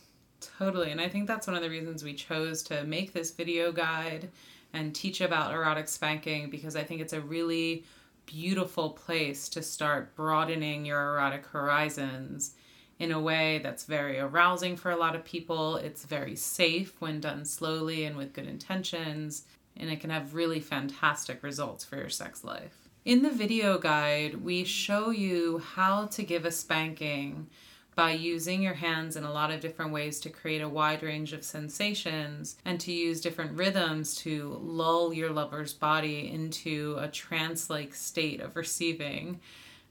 Totally. 0.58 0.92
And 0.92 1.00
I 1.02 1.08
think 1.08 1.28
that's 1.28 1.48
one 1.48 1.56
of 1.56 1.62
the 1.62 1.70
reasons 1.70 2.04
we 2.04 2.14
chose 2.14 2.64
to 2.64 2.84
make 2.84 3.14
this 3.14 3.32
video 3.32 3.72
guide 3.72 4.30
and 4.74 4.94
teach 4.94 5.22
about 5.22 5.54
erotic 5.54 5.88
spanking 5.88 6.50
because 6.50 6.76
I 6.76 6.84
think 6.84 7.02
it's 7.02 7.14
a 7.14 7.22
really 7.22 7.86
beautiful 8.26 8.92
place 8.92 9.50
to 9.50 9.64
start 9.64 10.16
broadening 10.16 10.86
your 10.86 11.16
erotic 11.16 11.46
horizons 11.48 12.54
in 13.00 13.12
a 13.12 13.20
way 13.20 13.60
that's 13.64 13.86
very 13.86 14.20
arousing 14.20 14.76
for 14.76 14.92
a 14.92 14.98
lot 14.98 15.16
of 15.16 15.24
people. 15.24 15.78
It's 15.78 16.06
very 16.06 16.36
safe 16.36 16.94
when 17.00 17.22
done 17.22 17.46
slowly 17.46 18.04
and 18.04 18.18
with 18.18 18.34
good 18.34 18.48
intentions, 18.48 19.46
and 19.78 19.90
it 19.90 20.02
can 20.02 20.10
have 20.10 20.36
really 20.36 20.60
fantastic 20.60 21.42
results 21.42 21.86
for 21.86 21.96
your 21.96 22.10
sex 22.10 22.44
life. 22.44 22.89
In 23.10 23.24
the 23.24 23.32
video 23.32 23.80
guide, 23.80 24.44
we 24.44 24.64
show 24.64 25.10
you 25.10 25.64
how 25.74 26.06
to 26.06 26.22
give 26.22 26.46
a 26.46 26.52
spanking 26.52 27.48
by 27.96 28.12
using 28.12 28.62
your 28.62 28.76
hands 28.76 29.16
in 29.16 29.24
a 29.24 29.34
lot 29.34 29.50
of 29.50 29.62
different 29.62 29.92
ways 29.92 30.20
to 30.20 30.30
create 30.30 30.62
a 30.62 30.70
wide 30.70 31.02
range 31.02 31.34
of 31.34 31.44
sensations 31.44 32.58
and 32.66 32.80
to 32.82 32.92
use 32.92 33.20
different 33.20 33.58
rhythms 33.58 34.14
to 34.18 34.60
lull 34.62 35.12
your 35.12 35.32
lover's 35.32 35.74
body 35.74 36.30
into 36.32 36.98
a 37.00 37.08
trance 37.08 37.68
like 37.68 37.96
state 37.96 38.42
of 38.42 38.56
receiving. 38.56 39.40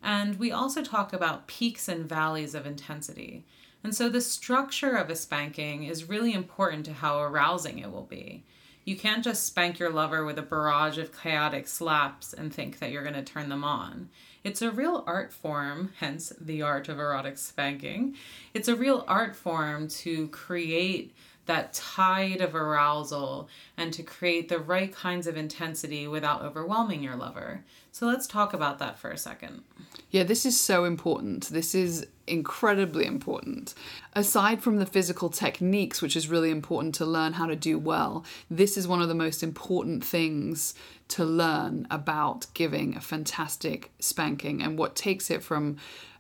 And 0.00 0.38
we 0.38 0.52
also 0.52 0.84
talk 0.84 1.12
about 1.12 1.48
peaks 1.48 1.88
and 1.88 2.08
valleys 2.08 2.54
of 2.54 2.66
intensity. 2.66 3.44
And 3.82 3.92
so 3.96 4.08
the 4.08 4.20
structure 4.20 4.94
of 4.94 5.10
a 5.10 5.16
spanking 5.16 5.82
is 5.82 6.08
really 6.08 6.34
important 6.34 6.84
to 6.84 6.92
how 6.92 7.20
arousing 7.20 7.80
it 7.80 7.90
will 7.90 8.04
be. 8.04 8.44
You 8.88 8.96
can't 8.96 9.22
just 9.22 9.44
spank 9.44 9.78
your 9.78 9.90
lover 9.90 10.24
with 10.24 10.38
a 10.38 10.42
barrage 10.42 10.96
of 10.96 11.14
chaotic 11.14 11.68
slaps 11.68 12.32
and 12.32 12.50
think 12.50 12.78
that 12.78 12.90
you're 12.90 13.02
going 13.02 13.12
to 13.16 13.22
turn 13.22 13.50
them 13.50 13.62
on. 13.62 14.08
It's 14.42 14.62
a 14.62 14.70
real 14.70 15.04
art 15.06 15.30
form, 15.30 15.92
hence 15.98 16.32
the 16.40 16.62
art 16.62 16.88
of 16.88 16.98
erotic 16.98 17.36
spanking. 17.36 18.16
It's 18.54 18.66
a 18.66 18.74
real 18.74 19.04
art 19.06 19.36
form 19.36 19.88
to 19.88 20.28
create 20.28 21.14
that 21.48 21.72
tide 21.72 22.42
of 22.42 22.54
arousal 22.54 23.48
and 23.78 23.90
to 23.94 24.02
create 24.02 24.50
the 24.50 24.58
right 24.58 24.94
kinds 24.94 25.26
of 25.26 25.34
intensity 25.36 26.06
without 26.06 26.42
overwhelming 26.42 27.02
your 27.02 27.16
lover. 27.16 27.64
So 27.90 28.06
let's 28.06 28.26
talk 28.26 28.52
about 28.52 28.78
that 28.80 28.98
for 28.98 29.10
a 29.10 29.16
second. 29.16 29.62
Yeah, 30.10 30.24
this 30.24 30.44
is 30.44 30.60
so 30.60 30.84
important. 30.84 31.46
This 31.46 31.74
is 31.74 32.06
incredibly 32.26 33.06
important. 33.06 33.72
Aside 34.12 34.62
from 34.62 34.76
the 34.76 34.84
physical 34.84 35.30
techniques, 35.30 36.02
which 36.02 36.16
is 36.16 36.28
really 36.28 36.50
important 36.50 36.94
to 36.96 37.06
learn 37.06 37.32
how 37.32 37.46
to 37.46 37.56
do 37.56 37.78
well, 37.78 38.26
this 38.50 38.76
is 38.76 38.86
one 38.86 39.00
of 39.00 39.08
the 39.08 39.14
most 39.14 39.42
important 39.42 40.04
things 40.04 40.74
to 41.08 41.24
learn 41.24 41.86
about 41.90 42.46
giving 42.52 42.94
a 42.94 43.00
fantastic 43.00 43.90
spanking 44.00 44.62
and 44.62 44.78
what 44.78 44.94
takes 44.94 45.30
it 45.30 45.42
from 45.42 45.78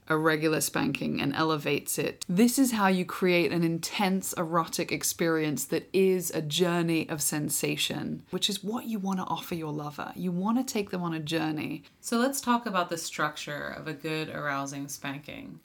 a 0.08 0.16
regular 0.16 0.60
spanking 0.60 1.20
and 1.20 1.34
elevates 1.34 1.98
it. 1.98 2.24
This 2.28 2.58
is 2.58 2.72
how 2.72 2.88
you 2.88 3.04
create 3.04 3.52
an 3.52 3.62
intense 3.62 4.32
erotic 4.32 4.90
experience 4.90 5.64
that 5.66 5.88
is 5.92 6.30
a 6.30 6.42
journey 6.42 7.08
of 7.08 7.22
sensation, 7.22 8.22
which 8.30 8.48
is 8.48 8.64
what 8.64 8.86
you 8.86 8.98
want 8.98 9.18
to 9.18 9.24
offer 9.26 9.54
your 9.54 9.72
lover. 9.72 10.12
You 10.16 10.32
want 10.32 10.58
to 10.58 10.72
take 10.72 10.90
them 10.90 11.02
on 11.02 11.14
a 11.14 11.20
journey. 11.20 11.84
So 12.00 12.18
let's 12.18 12.40
talk 12.40 12.66
about 12.66 12.88
the 12.88 12.98
structure 12.98 13.68
of 13.68 13.86
a 13.86 13.92
good 13.92 14.28
arousing 14.30 14.88
spanking. 14.88 15.60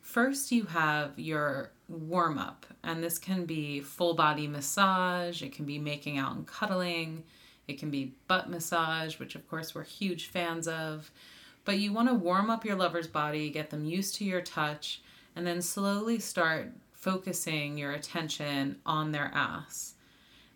First, 0.00 0.52
you 0.52 0.64
have 0.66 1.18
your 1.18 1.72
warm 1.88 2.38
up, 2.38 2.64
and 2.84 3.02
this 3.02 3.18
can 3.18 3.44
be 3.44 3.80
full 3.80 4.14
body 4.14 4.46
massage, 4.46 5.42
it 5.42 5.52
can 5.52 5.64
be 5.64 5.78
making 5.78 6.16
out 6.16 6.36
and 6.36 6.46
cuddling, 6.46 7.24
it 7.66 7.78
can 7.78 7.90
be 7.90 8.14
butt 8.28 8.48
massage, 8.48 9.18
which 9.18 9.34
of 9.34 9.48
course 9.48 9.74
we're 9.74 9.84
huge 9.84 10.26
fans 10.26 10.68
of. 10.68 11.10
But 11.66 11.80
you 11.80 11.92
want 11.92 12.08
to 12.08 12.14
warm 12.14 12.48
up 12.48 12.64
your 12.64 12.76
lover's 12.76 13.08
body, 13.08 13.50
get 13.50 13.70
them 13.70 13.84
used 13.84 14.14
to 14.14 14.24
your 14.24 14.40
touch, 14.40 15.02
and 15.34 15.44
then 15.44 15.60
slowly 15.60 16.20
start 16.20 16.72
focusing 16.92 17.76
your 17.76 17.90
attention 17.90 18.76
on 18.86 19.10
their 19.10 19.32
ass. 19.34 19.94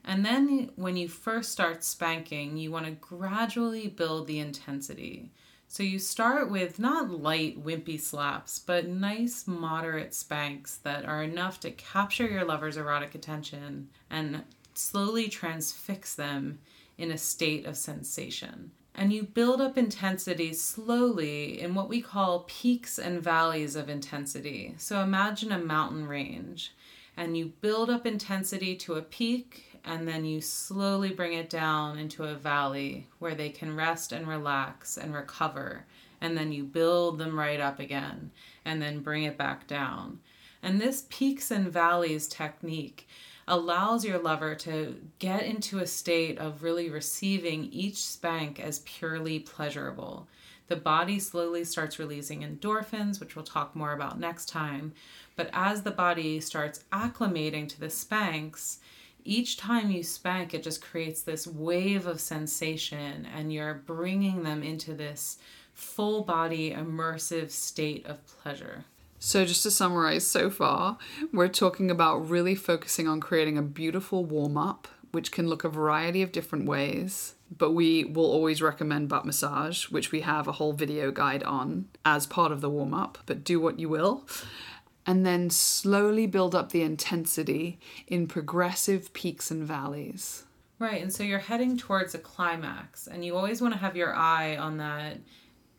And 0.05 0.25
then 0.25 0.71
when 0.77 0.97
you 0.97 1.09
first 1.09 1.51
start 1.51 1.83
spanking, 1.83 2.57
you 2.57 2.71
want 2.71 2.87
to 2.87 2.93
gradually 2.93 3.89
build 3.89 4.29
the 4.29 4.39
intensity. 4.39 5.33
So 5.67 5.83
you 5.83 5.99
start 5.99 6.49
with 6.49 6.79
not 6.79 7.11
light, 7.11 7.63
wimpy 7.63 8.01
slaps, 8.01 8.61
but 8.61 8.87
nice, 8.87 9.49
moderate 9.49 10.15
spanks 10.15 10.77
that 10.79 11.05
are 11.05 11.25
enough 11.25 11.59
to 11.61 11.73
capture 11.73 12.29
your 12.29 12.45
lover's 12.45 12.77
erotic 12.77 13.17
attention 13.17 13.89
and 14.09 14.45
slowly 14.75 15.29
transfix 15.29 16.15
them 16.15 16.61
in 16.97 17.11
a 17.11 17.19
state 17.19 17.67
of 17.67 17.77
sensation 17.77 18.71
and 18.95 19.13
you 19.13 19.23
build 19.23 19.61
up 19.61 19.79
intensity 19.79 20.53
slowly 20.53 21.61
in 21.61 21.75
what 21.75 21.89
we 21.89 22.01
call 22.03 22.45
peaks 22.49 22.99
and 22.99 23.23
valleys 23.23 23.77
of 23.77 23.89
intensity. 23.89 24.75
So 24.79 25.01
imagine 25.01 25.53
a 25.53 25.59
mountain 25.59 26.07
range, 26.07 26.73
and 27.17 27.37
you 27.37 27.53
build 27.61 27.91
up 27.91 28.07
intensity 28.07 28.77
to 28.77 28.95
a 28.95 29.03
peak, 29.03 29.79
and 29.85 30.07
then 30.07 30.25
you 30.25 30.41
slowly 30.41 31.11
bring 31.11 31.33
it 31.33 31.49
down 31.49 31.99
into 31.99 32.25
a 32.25 32.35
valley 32.35 33.07
where 33.19 33.35
they 33.35 33.49
can 33.49 33.77
rest 33.77 34.13
and 34.13 34.29
relax 34.29 34.97
and 34.97 35.15
recover. 35.15 35.87
And 36.21 36.37
then 36.37 36.53
you 36.53 36.65
build 36.65 37.19
them 37.19 37.39
right 37.39 37.61
up 37.61 37.79
again, 37.79 38.31
and 38.65 38.83
then 38.83 39.01
bring 39.01 39.25
it 39.25 39.39
back 39.39 39.67
down. 39.67 40.21
And 40.63 40.79
this 40.79 41.07
peaks 41.09 41.51
and 41.51 41.73
valleys 41.73 42.29
technique 42.29 43.09
allows 43.51 44.05
your 44.05 44.19
lover 44.19 44.55
to 44.55 44.97
get 45.19 45.43
into 45.43 45.81
a 45.81 45.87
state 45.87 46.39
of 46.39 46.63
really 46.63 46.89
receiving 46.89 47.65
each 47.73 47.97
spank 47.97 48.61
as 48.61 48.79
purely 48.81 49.41
pleasurable. 49.41 50.29
The 50.69 50.77
body 50.77 51.19
slowly 51.19 51.65
starts 51.65 51.99
releasing 51.99 52.43
endorphins, 52.43 53.19
which 53.19 53.35
we'll 53.35 53.45
talk 53.45 53.75
more 53.75 53.93
about 53.93 54.21
next 54.21 54.49
time. 54.49 54.93
But 55.35 55.51
as 55.53 55.83
the 55.83 55.91
body 55.91 56.39
starts 56.39 56.85
acclimating 56.93 57.69
to 57.71 57.81
the 57.81 57.91
spanks, 57.91 58.79
each 59.25 59.57
time 59.57 59.91
you 59.91 60.05
spank, 60.05 60.55
it 60.55 60.63
just 60.63 60.81
creates 60.81 61.23
this 61.23 61.45
wave 61.47 62.07
of 62.07 62.21
sensation, 62.21 63.27
and 63.35 63.53
you're 63.53 63.75
bringing 63.75 64.45
them 64.45 64.63
into 64.63 64.95
this 64.95 65.39
full 65.75 66.23
body 66.23 66.71
immersive 66.71 67.51
state 67.51 68.07
of 68.07 68.25
pleasure. 68.27 68.85
So, 69.23 69.45
just 69.45 69.63
to 69.65 69.71
summarize 69.71 70.27
so 70.27 70.49
far, 70.49 70.97
we're 71.31 71.49
talking 71.49 71.91
about 71.91 72.31
really 72.31 72.55
focusing 72.55 73.07
on 73.07 73.21
creating 73.21 73.59
a 73.59 73.63
beautiful 73.63 74.25
warm 74.25 74.57
up, 74.57 74.89
which 75.13 75.31
can 75.31 75.47
look 75.47 75.63
a 75.63 75.69
variety 75.69 76.23
of 76.23 76.33
different 76.33 76.65
ways. 76.65 77.35
But 77.55 77.73
we 77.73 78.05
will 78.05 78.25
always 78.25 78.63
recommend 78.63 79.11
butt 79.11 79.27
massage, 79.27 79.91
which 79.91 80.11
we 80.11 80.23
have 80.23 80.49
a 80.49 80.53
whole 80.53 80.73
video 80.73 81.11
guide 81.11 81.43
on 81.43 81.89
as 82.03 82.27
part 82.27 82.51
of 82.51 82.63
the 82.63 82.71
warm 82.71 82.95
up, 82.95 83.19
but 83.27 83.45
do 83.45 83.61
what 83.61 83.79
you 83.79 83.91
will. 83.91 84.27
And 85.05 85.27
then 85.27 85.51
slowly 85.51 86.27
build 86.27 86.55
up 86.55 86.73
the 86.73 86.81
intensity 86.81 87.79
in 88.07 88.27
progressive 88.27 89.13
peaks 89.13 89.51
and 89.51 89.65
valleys. 89.65 90.45
Right, 90.79 91.03
and 91.03 91.13
so 91.13 91.25
you're 91.25 91.41
heading 91.41 91.77
towards 91.77 92.15
a 92.15 92.19
climax, 92.19 93.07
and 93.07 93.23
you 93.23 93.37
always 93.37 93.61
want 93.61 93.75
to 93.75 93.81
have 93.81 93.97
your 93.97 94.15
eye 94.15 94.57
on 94.57 94.79
that 94.79 95.19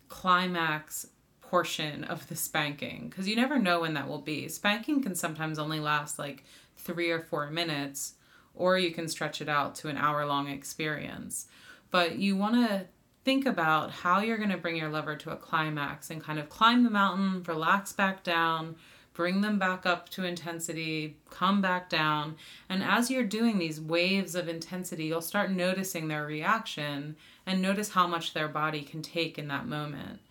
climax 0.09 1.07
portion 1.51 2.05
of 2.05 2.25
the 2.29 2.35
spanking 2.35 3.09
because 3.09 3.27
you 3.27 3.35
never 3.35 3.59
know 3.59 3.81
when 3.81 3.93
that 3.93 4.07
will 4.07 4.21
be. 4.21 4.47
Spanking 4.47 5.03
can 5.03 5.15
sometimes 5.15 5.59
only 5.59 5.81
last 5.81 6.17
like 6.17 6.45
three 6.77 7.11
or 7.11 7.19
four 7.19 7.51
minutes, 7.51 8.13
or 8.55 8.77
you 8.77 8.91
can 8.91 9.09
stretch 9.09 9.41
it 9.41 9.49
out 9.49 9.75
to 9.75 9.89
an 9.89 9.97
hour 9.97 10.25
long 10.25 10.47
experience. 10.47 11.47
But 11.91 12.15
you 12.15 12.37
want 12.37 12.55
to 12.55 12.85
think 13.25 13.45
about 13.45 13.91
how 13.91 14.21
you're 14.21 14.37
going 14.37 14.49
to 14.49 14.57
bring 14.57 14.77
your 14.77 14.89
lover 14.89 15.17
to 15.17 15.31
a 15.31 15.35
climax 15.35 16.09
and 16.09 16.23
kind 16.23 16.39
of 16.39 16.47
climb 16.47 16.85
the 16.85 16.89
mountain, 16.89 17.43
relax 17.43 17.91
back 17.91 18.23
down, 18.23 18.77
bring 19.13 19.41
them 19.41 19.59
back 19.59 19.85
up 19.85 20.07
to 20.11 20.23
intensity, 20.23 21.17
come 21.29 21.61
back 21.61 21.89
down. 21.89 22.37
And 22.69 22.81
as 22.81 23.11
you're 23.11 23.25
doing 23.25 23.59
these 23.59 23.81
waves 23.81 24.35
of 24.35 24.47
intensity, 24.47 25.03
you'll 25.03 25.21
start 25.21 25.51
noticing 25.51 26.07
their 26.07 26.25
reaction 26.25 27.17
and 27.45 27.61
notice 27.61 27.89
how 27.89 28.07
much 28.07 28.33
their 28.33 28.47
body 28.47 28.83
can 28.83 29.01
take 29.01 29.37
in 29.37 29.49
that 29.49 29.67
moment. 29.67 30.21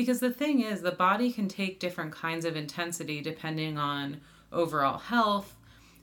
Because 0.00 0.20
the 0.20 0.32
thing 0.32 0.62
is, 0.62 0.80
the 0.80 0.92
body 0.92 1.30
can 1.30 1.46
take 1.46 1.78
different 1.78 2.10
kinds 2.10 2.46
of 2.46 2.56
intensity 2.56 3.20
depending 3.20 3.76
on 3.76 4.22
overall 4.50 4.96
health, 4.96 5.54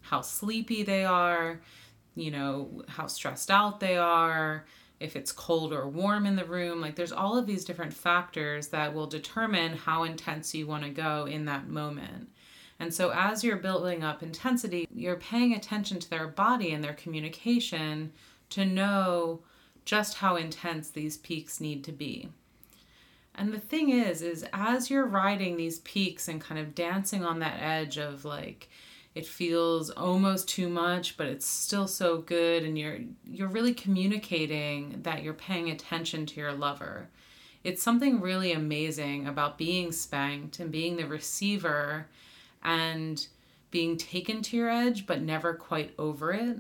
how 0.02 0.22
sleepy 0.22 0.84
they 0.84 1.04
are, 1.04 1.62
you 2.14 2.30
know, 2.30 2.84
how 2.88 3.08
stressed 3.08 3.50
out 3.50 3.80
they 3.80 3.98
are, 3.98 4.68
if 5.00 5.16
it's 5.16 5.32
cold 5.32 5.74
or 5.74 5.88
warm 5.88 6.28
in 6.28 6.36
the 6.36 6.46
room. 6.46 6.80
Like 6.80 6.96
there's 6.96 7.12
all 7.12 7.40
of 7.40 7.48
these 7.48 7.66
different 7.66 7.92
factors 7.92 8.68
that 8.68 8.94
will 8.94 9.08
determine 9.08 9.76
how 9.76 10.04
intense 10.04 10.54
you 10.54 10.68
want 10.68 10.84
to 10.84 10.92
go 10.92 11.26
in 11.26 11.46
that 11.46 11.68
moment. 11.68 12.30
And 12.80 12.94
so 12.94 13.12
as 13.16 13.44
you're 13.44 13.58
building 13.58 14.04
up 14.04 14.22
intensity, 14.22 14.88
you're 14.94 15.16
paying 15.16 15.54
attention 15.54 15.98
to 16.02 16.10
their 16.12 16.28
body 16.28 16.72
and 16.72 16.84
their 16.84 16.94
communication 16.94 18.12
to 18.52 18.64
know 18.64 19.42
just 19.86 20.18
how 20.18 20.36
intense 20.36 20.92
these 20.92 21.18
peaks 21.18 21.60
need 21.60 21.84
to 21.86 21.92
be. 21.92 22.30
And 23.38 23.54
the 23.54 23.60
thing 23.60 23.90
is 23.90 24.22
is 24.22 24.46
as 24.52 24.90
you're 24.90 25.06
riding 25.06 25.58
these 25.58 25.80
peaks 25.80 26.28
and 26.28 26.42
kind 26.42 26.60
of 26.60 26.74
dancing 26.74 27.24
on 27.24 27.40
that 27.40 27.62
edge 27.62 27.98
of 27.98 28.26
like 28.26 28.68
it 29.18 29.26
feels 29.26 29.90
almost 29.90 30.48
too 30.48 30.70
much 30.70 31.18
but 31.18 31.26
it's 31.26 31.46
still 31.46 31.88
so 31.88 32.20
good 32.22 32.64
and 32.64 32.78
you're 32.78 33.00
you're 33.26 33.48
really 33.48 33.74
communicating 33.74 35.00
that 35.02 35.24
you're 35.24 35.34
paying 35.34 35.70
attention 35.70 36.26
to 36.26 36.40
your 36.40 36.54
lover 36.54 37.10
it's 37.64 37.82
something 37.82 38.22
really 38.22 38.52
amazing 38.52 39.28
about 39.28 39.58
being 39.58 39.92
spanked 39.92 40.60
and 40.60 40.72
being 40.72 40.98
the 40.98 41.06
receiver 41.08 42.08
and 42.64 43.28
being 43.72 43.98
taken 43.98 44.44
to 44.44 44.56
your 44.56 44.70
edge 44.70 45.08
but 45.08 45.22
never 45.22 45.54
quite 45.54 45.94
over 45.98 46.32
it 46.32 46.58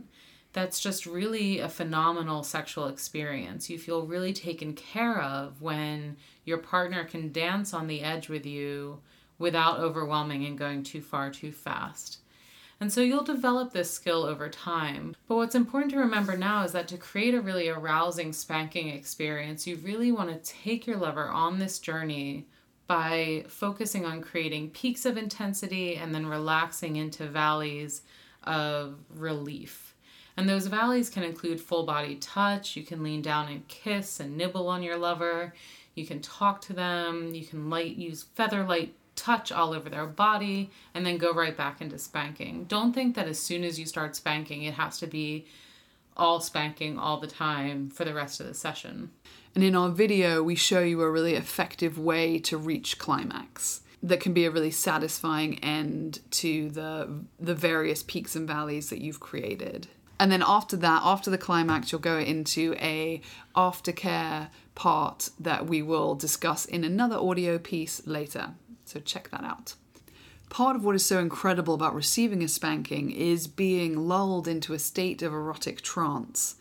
that's 0.53 0.79
just 0.79 1.05
really 1.05 1.59
a 1.59 1.69
phenomenal 1.69 2.43
sexual 2.43 2.87
experience 2.87 3.69
you 3.69 3.77
feel 3.77 4.05
really 4.05 4.33
taken 4.33 4.73
care 4.73 5.21
of 5.21 5.61
when 5.61 6.15
your 6.45 6.57
partner 6.57 7.03
can 7.03 7.31
dance 7.31 7.73
on 7.73 7.87
the 7.87 8.01
edge 8.01 8.29
with 8.29 8.45
you 8.45 8.99
without 9.37 9.79
overwhelming 9.79 10.45
and 10.45 10.57
going 10.57 10.81
too 10.83 11.01
far 11.01 11.29
too 11.29 11.51
fast 11.51 12.19
and 12.79 12.93
so 12.93 13.01
you'll 13.01 13.23
develop 13.23 13.73
this 13.73 13.89
skill 13.89 14.23
over 14.23 14.49
time. 14.49 15.15
But 15.27 15.37
what's 15.37 15.55
important 15.55 15.91
to 15.93 15.97
remember 15.97 16.37
now 16.37 16.63
is 16.63 16.73
that 16.73 16.87
to 16.89 16.97
create 16.97 17.33
a 17.33 17.41
really 17.41 17.69
arousing 17.69 18.33
spanking 18.33 18.89
experience, 18.89 19.65
you 19.65 19.77
really 19.77 20.11
want 20.11 20.29
to 20.29 20.51
take 20.51 20.85
your 20.85 20.97
lover 20.97 21.27
on 21.27 21.57
this 21.57 21.79
journey 21.79 22.45
by 22.85 23.45
focusing 23.47 24.05
on 24.05 24.21
creating 24.21 24.69
peaks 24.69 25.05
of 25.05 25.17
intensity 25.17 25.95
and 25.95 26.13
then 26.13 26.25
relaxing 26.25 26.95
into 26.97 27.25
valleys 27.25 28.03
of 28.43 28.99
relief. 29.09 29.86
And 30.37 30.47
those 30.47 30.67
valleys 30.67 31.09
can 31.09 31.23
include 31.23 31.59
full 31.59 31.83
body 31.83 32.15
touch. 32.15 32.75
You 32.75 32.83
can 32.83 33.03
lean 33.03 33.23
down 33.23 33.49
and 33.49 33.67
kiss 33.67 34.19
and 34.19 34.37
nibble 34.37 34.67
on 34.69 34.83
your 34.83 34.97
lover. 34.97 35.53
You 35.95 36.05
can 36.05 36.21
talk 36.21 36.61
to 36.61 36.73
them. 36.73 37.33
You 37.33 37.45
can 37.45 37.71
light 37.71 37.95
use 37.95 38.23
feather 38.35 38.63
light 38.63 38.93
touch 39.15 39.51
all 39.51 39.73
over 39.73 39.89
their 39.89 40.05
body 40.05 40.69
and 40.93 41.03
then 41.03 41.17
go 41.17 41.33
right 41.33 41.57
back 41.57 41.81
into 41.81 41.97
spanking. 41.97 42.65
Don't 42.65 42.93
think 42.93 43.15
that 43.15 43.27
as 43.27 43.39
soon 43.39 43.63
as 43.63 43.79
you 43.79 43.87
start 43.87 44.15
spanking, 44.15 44.63
it 44.63 44.75
has 44.75 44.99
to 44.99 45.07
be 45.07 45.47
all 46.15 46.39
spanking 46.39 46.99
all 46.99 47.19
the 47.19 47.27
time 47.27 47.89
for 47.89 48.05
the 48.05 48.13
rest 48.13 48.39
of 48.39 48.45
the 48.45 48.53
session. 48.53 49.09
And 49.55 49.63
in 49.63 49.75
our 49.75 49.89
video, 49.89 50.43
we 50.43 50.55
show 50.55 50.81
you 50.81 51.01
a 51.01 51.09
really 51.09 51.33
effective 51.33 51.97
way 51.97 52.37
to 52.39 52.57
reach 52.57 52.99
climax 52.99 53.81
that 54.03 54.19
can 54.19 54.33
be 54.33 54.45
a 54.45 54.51
really 54.51 54.71
satisfying 54.71 55.57
end 55.59 56.19
to 56.29 56.69
the 56.69 57.23
the 57.39 57.55
various 57.55 58.03
peaks 58.03 58.35
and 58.35 58.47
valleys 58.47 58.89
that 58.91 59.01
you've 59.01 59.19
created. 59.19 59.87
And 60.19 60.31
then 60.31 60.43
after 60.45 60.75
that, 60.77 61.01
after 61.03 61.29
the 61.29 61.37
climax, 61.37 61.91
you'll 61.91 62.01
go 62.01 62.17
into 62.17 62.73
a 62.79 63.21
aftercare 63.55 64.49
part 64.75 65.29
that 65.39 65.67
we 65.67 65.81
will 65.81 66.15
discuss 66.15 66.65
in 66.65 66.83
another 66.83 67.17
audio 67.17 67.57
piece 67.57 68.05
later. 68.07 68.51
So 68.85 68.99
check 68.99 69.29
that 69.29 69.43
out. 69.43 69.75
Part 70.49 70.75
of 70.75 70.85
what 70.85 70.95
is 70.95 71.05
so 71.05 71.19
incredible 71.19 71.73
about 71.73 71.93
receiving 71.93 72.41
a 72.41 72.47
spanking 72.47 73.11
is 73.11 73.47
being 73.47 74.07
lulled 74.07 74.47
into 74.47 74.73
a 74.73 74.79
state 74.79 75.21
of 75.21 75.33
erotic 75.33 75.81
trance. 75.81 76.55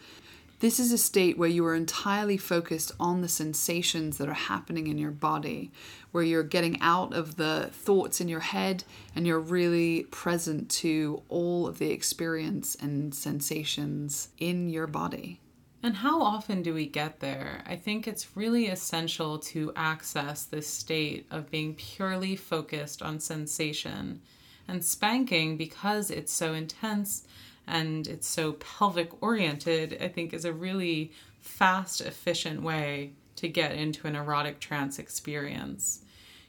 This 0.59 0.81
is 0.81 0.91
a 0.91 0.97
state 0.97 1.37
where 1.37 1.51
you 1.51 1.67
are 1.67 1.75
entirely 1.75 2.39
focused 2.39 2.93
on 2.99 3.21
the 3.21 3.29
sensations 3.29 4.17
that 4.17 4.29
are 4.29 4.33
happening 4.33 4.87
in 4.87 4.97
your 4.97 5.11
body, 5.11 5.71
where 6.13 6.25
you're 6.25 6.43
getting 6.43 6.81
out 6.81 7.13
of 7.13 7.37
the 7.37 7.69
thoughts 7.73 8.23
in 8.23 8.29
your 8.29 8.41
head 8.41 8.83
and 9.15 9.27
you're 9.27 9.39
really 9.39 10.05
present 10.05 10.71
to 10.71 11.23
all 11.29 11.67
of 11.67 11.79
the 11.79 11.91
experience 11.91 12.75
and 12.81 13.15
sensations 13.15 14.31
in 14.39 14.71
your 14.71 14.87
body. 14.87 15.41
And 15.83 15.97
how 15.97 16.23
often 16.23 16.63
do 16.63 16.73
we 16.73 16.87
get 16.87 17.21
there? 17.21 17.63
I 17.67 17.77
think 17.77 18.09
it's 18.09 18.35
really 18.35 18.69
essential 18.69 19.39
to 19.41 19.73
access 19.77 20.45
this 20.45 20.67
state 20.67 21.27
of 21.31 21.51
being 21.51 21.75
purely 21.75 22.35
focused 22.35 23.03
on 23.03 23.21
sensation. 23.21 24.23
And 24.67 24.85
spanking, 24.85 25.57
because 25.57 26.11
it's 26.11 26.33
so 26.33 26.55
intense 26.55 27.25
and 27.67 28.07
it's 28.07 28.29
so 28.29 28.53
pelvic 28.53 29.23
oriented, 29.23 29.99
I 30.01 30.09
think 30.09 30.33
is 30.33 30.45
a 30.45 30.53
really 30.53 31.13
fast, 31.41 32.01
efficient 32.01 32.63
way 32.63 33.13
to 33.37 33.49
get 33.49 33.73
into 33.73 34.07
an 34.07 34.17
erotic 34.17 34.61
trance 34.61 34.99
experience 34.99 36.01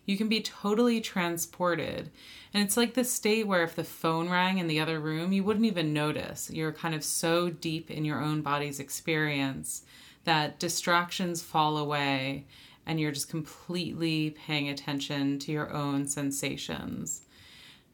you 0.07 0.17
can 0.17 0.29
be 0.29 0.41
totally 0.41 0.99
transported. 1.01 2.09
And 2.53 2.63
it's 2.63 2.77
like 2.77 2.95
the 2.95 3.03
state 3.03 3.45
where 3.45 3.63
if 3.63 3.75
the 3.75 3.83
phone 3.83 4.29
rang 4.29 4.57
in 4.57 4.67
the 4.67 4.79
other 4.79 4.99
room, 4.99 5.33
you 5.33 5.43
wouldn't 5.43 5.65
even 5.65 5.93
notice. 5.93 6.49
You're 6.49 6.71
kind 6.71 6.95
of 6.95 7.03
so 7.03 7.49
deep 7.49 7.91
in 7.91 8.05
your 8.05 8.23
own 8.23 8.41
body's 8.41 8.79
experience 8.79 9.83
that 10.23 10.59
distractions 10.59 11.43
fall 11.43 11.77
away 11.77 12.45
and 12.85 12.99
you're 13.01 13.11
just 13.11 13.29
completely 13.29 14.29
paying 14.29 14.69
attention 14.69 15.39
to 15.39 15.51
your 15.51 15.73
own 15.73 16.07
sensations. 16.07 17.21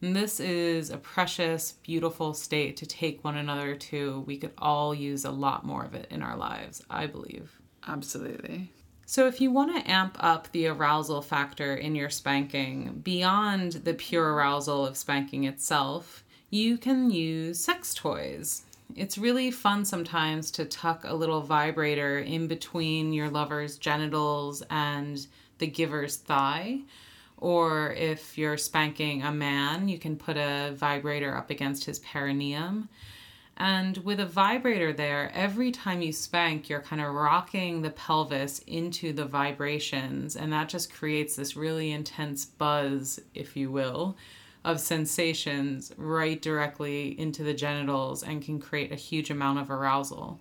And 0.03 0.13
this 0.13 0.41
is 0.41 0.89
a 0.89 0.97
precious, 0.97 1.75
beautiful 1.81 2.33
state 2.33 2.75
to 2.75 2.85
take 2.85 3.23
one 3.23 3.37
another 3.37 3.73
to. 3.73 4.19
We 4.27 4.35
could 4.35 4.51
all 4.57 4.93
use 4.93 5.23
a 5.23 5.31
lot 5.31 5.65
more 5.65 5.85
of 5.85 5.93
it 5.93 6.07
in 6.09 6.21
our 6.21 6.35
lives, 6.35 6.83
I 6.89 7.07
believe. 7.07 7.57
Absolutely. 7.87 8.69
So, 9.05 9.27
if 9.27 9.39
you 9.39 9.49
want 9.49 9.73
to 9.73 9.89
amp 9.89 10.17
up 10.19 10.51
the 10.51 10.67
arousal 10.67 11.21
factor 11.21 11.73
in 11.73 11.95
your 11.95 12.09
spanking 12.09 12.99
beyond 13.01 13.71
the 13.85 13.93
pure 13.93 14.33
arousal 14.33 14.85
of 14.85 14.97
spanking 14.97 15.45
itself, 15.45 16.25
you 16.49 16.77
can 16.77 17.09
use 17.09 17.63
sex 17.63 17.93
toys. 17.93 18.63
It's 18.97 19.17
really 19.17 19.51
fun 19.51 19.85
sometimes 19.85 20.51
to 20.51 20.65
tuck 20.65 21.05
a 21.05 21.13
little 21.13 21.39
vibrator 21.39 22.19
in 22.19 22.47
between 22.47 23.13
your 23.13 23.29
lover's 23.29 23.77
genitals 23.77 24.63
and 24.69 25.25
the 25.59 25.67
giver's 25.67 26.17
thigh. 26.17 26.81
Or 27.43 27.91
if 27.91 28.37
you're 28.37 28.55
spanking 28.55 29.21
a 29.21 29.29
man, 29.29 29.89
you 29.89 29.99
can 29.99 30.15
put 30.15 30.37
a 30.37 30.71
vibrator 30.77 31.35
up 31.35 31.49
against 31.49 31.83
his 31.83 31.99
perineum. 31.99 32.87
And 33.57 33.97
with 33.97 34.21
a 34.21 34.25
vibrator 34.25 34.93
there, 34.93 35.29
every 35.35 35.69
time 35.69 36.01
you 36.01 36.13
spank, 36.13 36.69
you're 36.69 36.79
kind 36.79 37.01
of 37.01 37.13
rocking 37.13 37.81
the 37.81 37.89
pelvis 37.89 38.59
into 38.59 39.11
the 39.11 39.25
vibrations, 39.25 40.37
and 40.37 40.53
that 40.53 40.69
just 40.69 40.93
creates 40.93 41.35
this 41.35 41.57
really 41.57 41.91
intense 41.91 42.45
buzz, 42.45 43.19
if 43.35 43.57
you 43.57 43.69
will, 43.69 44.15
of 44.63 44.79
sensations 44.79 45.91
right 45.97 46.41
directly 46.41 47.19
into 47.19 47.43
the 47.43 47.53
genitals 47.53 48.23
and 48.23 48.41
can 48.41 48.57
create 48.57 48.93
a 48.93 48.95
huge 48.95 49.29
amount 49.29 49.59
of 49.59 49.69
arousal. 49.69 50.39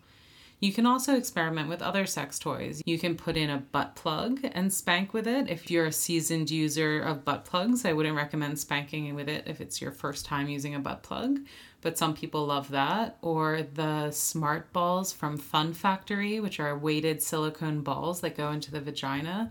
You 0.62 0.72
can 0.72 0.86
also 0.86 1.16
experiment 1.16 1.68
with 1.68 1.82
other 1.82 2.06
sex 2.06 2.38
toys. 2.38 2.82
You 2.86 2.98
can 2.98 3.16
put 3.16 3.36
in 3.36 3.50
a 3.50 3.58
butt 3.58 3.96
plug 3.96 4.40
and 4.52 4.72
spank 4.72 5.12
with 5.12 5.26
it. 5.26 5.50
If 5.50 5.70
you're 5.70 5.86
a 5.86 5.92
seasoned 5.92 6.50
user 6.50 7.00
of 7.00 7.24
butt 7.24 7.44
plugs, 7.44 7.84
I 7.84 7.92
wouldn't 7.92 8.16
recommend 8.16 8.58
spanking 8.58 9.14
with 9.14 9.28
it 9.28 9.42
if 9.46 9.60
it's 9.60 9.82
your 9.82 9.90
first 9.90 10.24
time 10.24 10.48
using 10.48 10.74
a 10.74 10.78
butt 10.78 11.02
plug 11.02 11.40
but 11.82 11.98
some 11.98 12.14
people 12.14 12.46
love 12.46 12.70
that. 12.70 13.18
Or 13.20 13.66
the 13.74 14.10
smart 14.12 14.72
balls 14.72 15.12
from 15.12 15.36
Fun 15.36 15.74
Factory, 15.74 16.40
which 16.40 16.58
are 16.58 16.78
weighted 16.78 17.20
silicone 17.22 17.82
balls 17.82 18.22
that 18.22 18.36
go 18.36 18.50
into 18.50 18.70
the 18.70 18.80
vagina. 18.80 19.50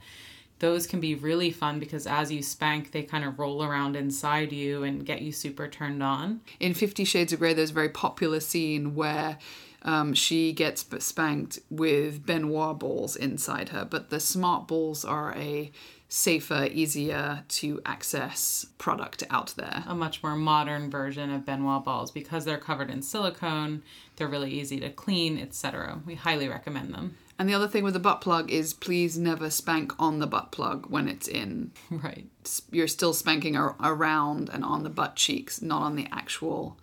Those 0.60 0.88
can 0.88 1.00
be 1.00 1.16
really 1.16 1.52
fun 1.52 1.80
because 1.80 2.08
as 2.08 2.32
you 2.32 2.42
spank, 2.42 2.92
they 2.92 3.04
kind 3.04 3.26
of 3.26 3.38
roll 3.38 3.64
around 3.64 3.96
inside 3.96 4.52
you 4.52 4.84
and 4.84 5.06
get 5.06 5.22
you 5.22 5.32
super 5.32 5.68
turned 5.68 6.02
on. 6.02 6.42
In 6.60 6.74
Fifty 6.74 7.04
Shades 7.04 7.34
of 7.34 7.40
Grey, 7.40 7.54
there's 7.54 7.72
a 7.72 7.74
very 7.74 7.90
popular 7.90 8.40
scene 8.40 8.96
where 8.96 9.38
um, 9.84 10.14
she 10.14 10.54
gets 10.54 10.86
spanked 11.04 11.60
with 11.70 12.26
Ben 12.26 12.50
Wa 12.50 12.74
balls 12.74 13.16
inside 13.16 13.70
her, 13.70 13.86
but 13.86 14.10
the 14.10 14.20
smart 14.20 14.68
balls 14.68 15.04
are 15.04 15.34
a 15.36 15.72
safer, 16.08 16.68
easier 16.72 17.44
to 17.48 17.82
access 17.86 18.66
product 18.78 19.24
out 19.30 19.54
there. 19.56 19.84
A 19.88 19.96
much 19.96 20.22
more 20.22 20.36
modern 20.36 20.92
version 20.92 21.32
of 21.32 21.46
Ben 21.46 21.64
Wa 21.64 21.80
balls 21.80 22.12
because 22.12 22.44
they're 22.44 22.58
covered 22.58 22.90
in 22.90 23.02
silicone, 23.02 23.82
they're 24.18 24.28
really 24.28 24.52
easy 24.52 24.80
to 24.82 24.90
clean, 24.90 25.40
etc. 25.40 26.02
We 26.06 26.16
highly 26.16 26.50
recommend 26.50 26.94
them. 26.94 27.16
And 27.40 27.50
the 27.50 27.54
other 27.56 27.68
thing 27.68 27.84
with 27.84 27.94
the 27.94 28.00
butt 28.00 28.22
plug 28.22 28.52
is 28.52 28.74
please 28.74 29.18
never 29.18 29.50
spank 29.50 29.94
on 29.98 30.20
the 30.20 30.28
butt 30.28 30.52
plug 30.52 30.88
when 30.90 31.08
it's 31.08 31.28
in. 31.28 31.72
Right. 31.90 32.28
You're 32.70 32.88
still 32.88 33.14
spanking 33.14 33.56
around 33.56 34.50
and 34.50 34.64
on 34.64 34.84
the 34.84 34.90
butt 34.90 35.16
cheeks, 35.16 35.62
not 35.62 35.82
on 35.82 35.96
the 35.96 36.08
actual. 36.12 36.78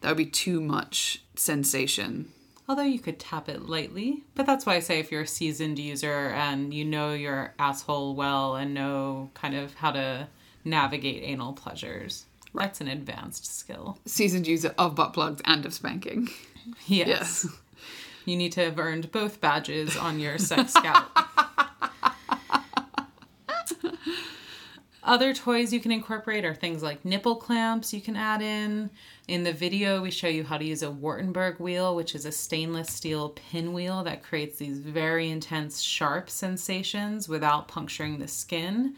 That 0.00 0.08
would 0.08 0.16
be 0.18 0.26
too 0.26 0.60
much 0.60 1.22
sensation 1.36 2.32
although 2.72 2.82
you 2.82 2.98
could 2.98 3.18
tap 3.18 3.50
it 3.50 3.68
lightly. 3.68 4.24
But 4.34 4.46
that's 4.46 4.64
why 4.64 4.76
I 4.76 4.80
say 4.80 4.98
if 4.98 5.12
you're 5.12 5.20
a 5.22 5.26
seasoned 5.26 5.78
user 5.78 6.30
and 6.30 6.72
you 6.72 6.86
know 6.86 7.12
your 7.12 7.52
asshole 7.58 8.14
well 8.14 8.54
and 8.54 8.72
know 8.72 9.30
kind 9.34 9.54
of 9.54 9.74
how 9.74 9.90
to 9.90 10.26
navigate 10.64 11.22
anal 11.22 11.52
pleasures, 11.52 12.24
right. 12.54 12.64
that's 12.64 12.80
an 12.80 12.88
advanced 12.88 13.44
skill. 13.44 13.98
Seasoned 14.06 14.46
user 14.46 14.74
of 14.78 14.94
butt 14.94 15.12
plugs 15.12 15.42
and 15.44 15.66
of 15.66 15.74
spanking. 15.74 16.30
Yes. 16.86 17.08
Yes. 17.08 17.46
You 18.24 18.36
need 18.36 18.52
to 18.52 18.64
have 18.64 18.78
earned 18.78 19.12
both 19.12 19.38
badges 19.40 19.96
on 19.96 20.18
your 20.18 20.38
sex 20.38 20.72
scout. 20.72 21.10
Other 25.04 25.34
toys 25.34 25.72
you 25.72 25.80
can 25.80 25.90
incorporate 25.90 26.44
are 26.44 26.54
things 26.54 26.80
like 26.80 27.04
nipple 27.04 27.34
clamps 27.34 27.92
you 27.92 28.00
can 28.00 28.14
add 28.14 28.40
in. 28.40 28.88
In 29.26 29.42
the 29.42 29.52
video, 29.52 30.00
we 30.00 30.12
show 30.12 30.28
you 30.28 30.44
how 30.44 30.58
to 30.58 30.64
use 30.64 30.84
a 30.84 30.90
Wartenberg 30.90 31.58
wheel, 31.58 31.96
which 31.96 32.14
is 32.14 32.24
a 32.24 32.30
stainless 32.30 32.88
steel 32.88 33.30
pinwheel 33.30 34.04
that 34.04 34.22
creates 34.22 34.58
these 34.58 34.78
very 34.78 35.28
intense, 35.28 35.80
sharp 35.80 36.30
sensations 36.30 37.28
without 37.28 37.66
puncturing 37.66 38.18
the 38.20 38.28
skin. 38.28 38.94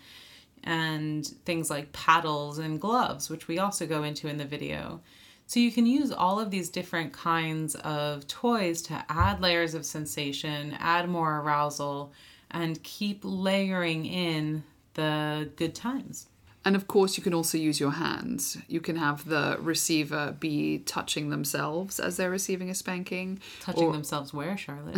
And 0.63 1.27
things 1.47 1.71
like 1.71 1.93
paddles 1.93 2.59
and 2.59 2.81
gloves, 2.81 3.31
which 3.31 3.49
we 3.49 3.59
also 3.59 3.87
go 3.87 4.03
into 4.03 4.29
in 4.29 4.37
the 4.37 4.45
video. 4.45 5.01
So 5.47 5.61
you 5.61 5.73
can 5.73 5.87
use 5.87 6.11
all 6.11 6.39
of 6.39 6.51
these 6.51 6.69
different 6.69 7.13
kinds 7.13 7.77
of 7.77 8.27
toys 8.27 8.83
to 8.83 9.05
add 9.09 9.41
layers 9.41 9.75
of 9.75 9.87
sensation, 9.87 10.77
add 10.79 11.09
more 11.09 11.41
arousal, 11.41 12.13
and 12.51 12.83
keep 12.83 13.21
layering 13.23 14.07
in 14.07 14.65
the 14.95 15.51
good 15.57 15.75
times. 15.75 16.29
And 16.65 16.75
of 16.75 16.89
course, 16.89 17.19
you 17.19 17.23
can 17.23 17.35
also 17.35 17.59
use 17.59 17.79
your 17.79 17.93
hands. 17.93 18.57
You 18.69 18.81
can 18.81 18.97
have 18.97 19.29
the 19.29 19.59
receiver 19.61 20.35
be 20.39 20.79
touching 20.79 21.29
themselves 21.29 22.01
as 22.01 22.17
they're 22.17 22.31
receiving 22.31 22.71
a 22.71 22.75
spanking. 22.75 23.41
Touching 23.61 23.85
or, 23.85 23.93
themselves 23.93 24.33
where, 24.33 24.57
Charlotte? 24.57 24.97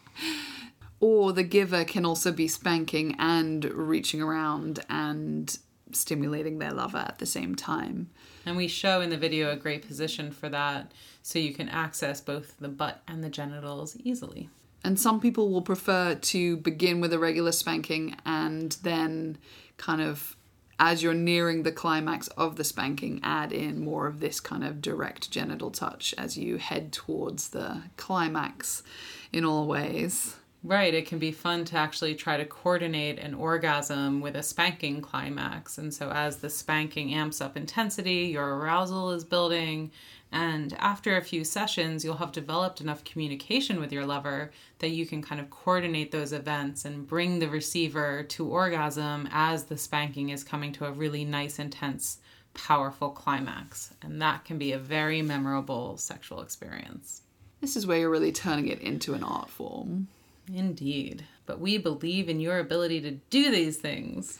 or 1.00 1.32
the 1.32 1.42
giver 1.42 1.84
can 1.84 2.04
also 2.04 2.30
be 2.30 2.46
spanking 2.46 3.16
and 3.18 3.64
reaching 3.64 4.20
around 4.20 4.80
and 4.90 5.58
stimulating 5.92 6.58
their 6.58 6.72
lover 6.72 6.98
at 6.98 7.18
the 7.18 7.26
same 7.26 7.54
time. 7.54 8.10
And 8.44 8.56
we 8.56 8.68
show 8.68 9.00
in 9.00 9.10
the 9.10 9.16
video 9.16 9.50
a 9.50 9.56
great 9.56 9.86
position 9.86 10.30
for 10.30 10.50
that 10.50 10.92
so 11.22 11.38
you 11.38 11.54
can 11.54 11.68
access 11.70 12.20
both 12.20 12.54
the 12.58 12.68
butt 12.68 13.02
and 13.08 13.24
the 13.24 13.30
genitals 13.30 13.96
easily. 14.04 14.50
And 14.82 14.98
some 14.98 15.20
people 15.20 15.50
will 15.50 15.62
prefer 15.62 16.14
to 16.14 16.56
begin 16.58 17.00
with 17.00 17.12
a 17.12 17.18
regular 17.18 17.52
spanking 17.52 18.16
and 18.24 18.76
then 18.82 19.38
kind 19.76 20.00
of 20.00 20.36
as 20.80 21.02
you're 21.02 21.12
nearing 21.12 21.62
the 21.62 21.70
climax 21.70 22.28
of 22.28 22.56
the 22.56 22.64
spanking, 22.64 23.20
add 23.22 23.52
in 23.52 23.84
more 23.84 24.06
of 24.06 24.18
this 24.18 24.40
kind 24.40 24.64
of 24.64 24.80
direct 24.80 25.30
genital 25.30 25.70
touch 25.70 26.14
as 26.16 26.38
you 26.38 26.56
head 26.56 26.90
towards 26.90 27.50
the 27.50 27.82
climax 27.98 28.82
in 29.30 29.44
all 29.44 29.66
ways. 29.66 30.36
Right, 30.62 30.92
it 30.92 31.06
can 31.06 31.18
be 31.18 31.32
fun 31.32 31.66
to 31.66 31.76
actually 31.76 32.14
try 32.14 32.38
to 32.38 32.44
coordinate 32.46 33.18
an 33.18 33.34
orgasm 33.34 34.20
with 34.20 34.36
a 34.36 34.42
spanking 34.42 35.00
climax. 35.00 35.78
And 35.78 35.92
so, 35.92 36.10
as 36.10 36.38
the 36.38 36.50
spanking 36.50 37.14
amps 37.14 37.40
up 37.40 37.56
intensity, 37.56 38.28
your 38.32 38.56
arousal 38.56 39.10
is 39.10 39.24
building. 39.24 39.90
And 40.32 40.74
after 40.78 41.16
a 41.16 41.22
few 41.22 41.44
sessions, 41.44 42.04
you'll 42.04 42.16
have 42.16 42.32
developed 42.32 42.80
enough 42.80 43.02
communication 43.02 43.80
with 43.80 43.92
your 43.92 44.06
lover 44.06 44.52
that 44.78 44.90
you 44.90 45.04
can 45.04 45.22
kind 45.22 45.40
of 45.40 45.50
coordinate 45.50 46.12
those 46.12 46.32
events 46.32 46.84
and 46.84 47.06
bring 47.06 47.38
the 47.38 47.48
receiver 47.48 48.22
to 48.24 48.46
orgasm 48.46 49.28
as 49.32 49.64
the 49.64 49.76
spanking 49.76 50.30
is 50.30 50.44
coming 50.44 50.72
to 50.72 50.86
a 50.86 50.92
really 50.92 51.24
nice, 51.24 51.58
intense, 51.58 52.18
powerful 52.54 53.10
climax. 53.10 53.92
And 54.02 54.22
that 54.22 54.44
can 54.44 54.56
be 54.56 54.72
a 54.72 54.78
very 54.78 55.20
memorable 55.20 55.96
sexual 55.96 56.42
experience. 56.42 57.22
This 57.60 57.76
is 57.76 57.86
where 57.86 57.98
you're 57.98 58.10
really 58.10 58.32
turning 58.32 58.68
it 58.68 58.80
into 58.80 59.14
an 59.14 59.24
art 59.24 59.50
form. 59.50 60.08
Indeed. 60.54 61.24
But 61.44 61.60
we 61.60 61.76
believe 61.76 62.28
in 62.28 62.40
your 62.40 62.58
ability 62.58 63.00
to 63.02 63.12
do 63.30 63.50
these 63.50 63.76
things. 63.78 64.38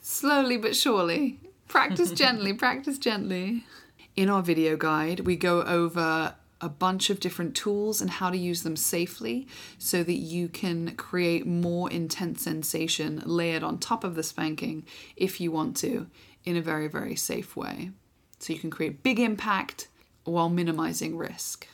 Slowly 0.00 0.56
but 0.56 0.74
surely. 0.74 1.38
Practice 1.68 2.10
gently, 2.12 2.54
practice 2.54 2.98
gently. 2.98 3.64
In 4.16 4.30
our 4.30 4.42
video 4.42 4.78
guide, 4.78 5.20
we 5.20 5.36
go 5.36 5.62
over 5.62 6.34
a 6.62 6.68
bunch 6.70 7.10
of 7.10 7.20
different 7.20 7.54
tools 7.54 8.00
and 8.00 8.08
how 8.08 8.30
to 8.30 8.38
use 8.38 8.62
them 8.62 8.74
safely 8.74 9.46
so 9.76 10.02
that 10.02 10.14
you 10.14 10.48
can 10.48 10.96
create 10.96 11.46
more 11.46 11.90
intense 11.90 12.40
sensation 12.40 13.22
layered 13.26 13.62
on 13.62 13.78
top 13.78 14.04
of 14.04 14.14
the 14.14 14.22
spanking 14.22 14.86
if 15.16 15.38
you 15.38 15.52
want 15.52 15.76
to 15.76 16.06
in 16.44 16.56
a 16.56 16.62
very, 16.62 16.88
very 16.88 17.14
safe 17.14 17.56
way. 17.56 17.90
So 18.38 18.54
you 18.54 18.58
can 18.58 18.70
create 18.70 19.02
big 19.02 19.20
impact 19.20 19.88
while 20.24 20.48
minimizing 20.48 21.18
risk. 21.18 21.68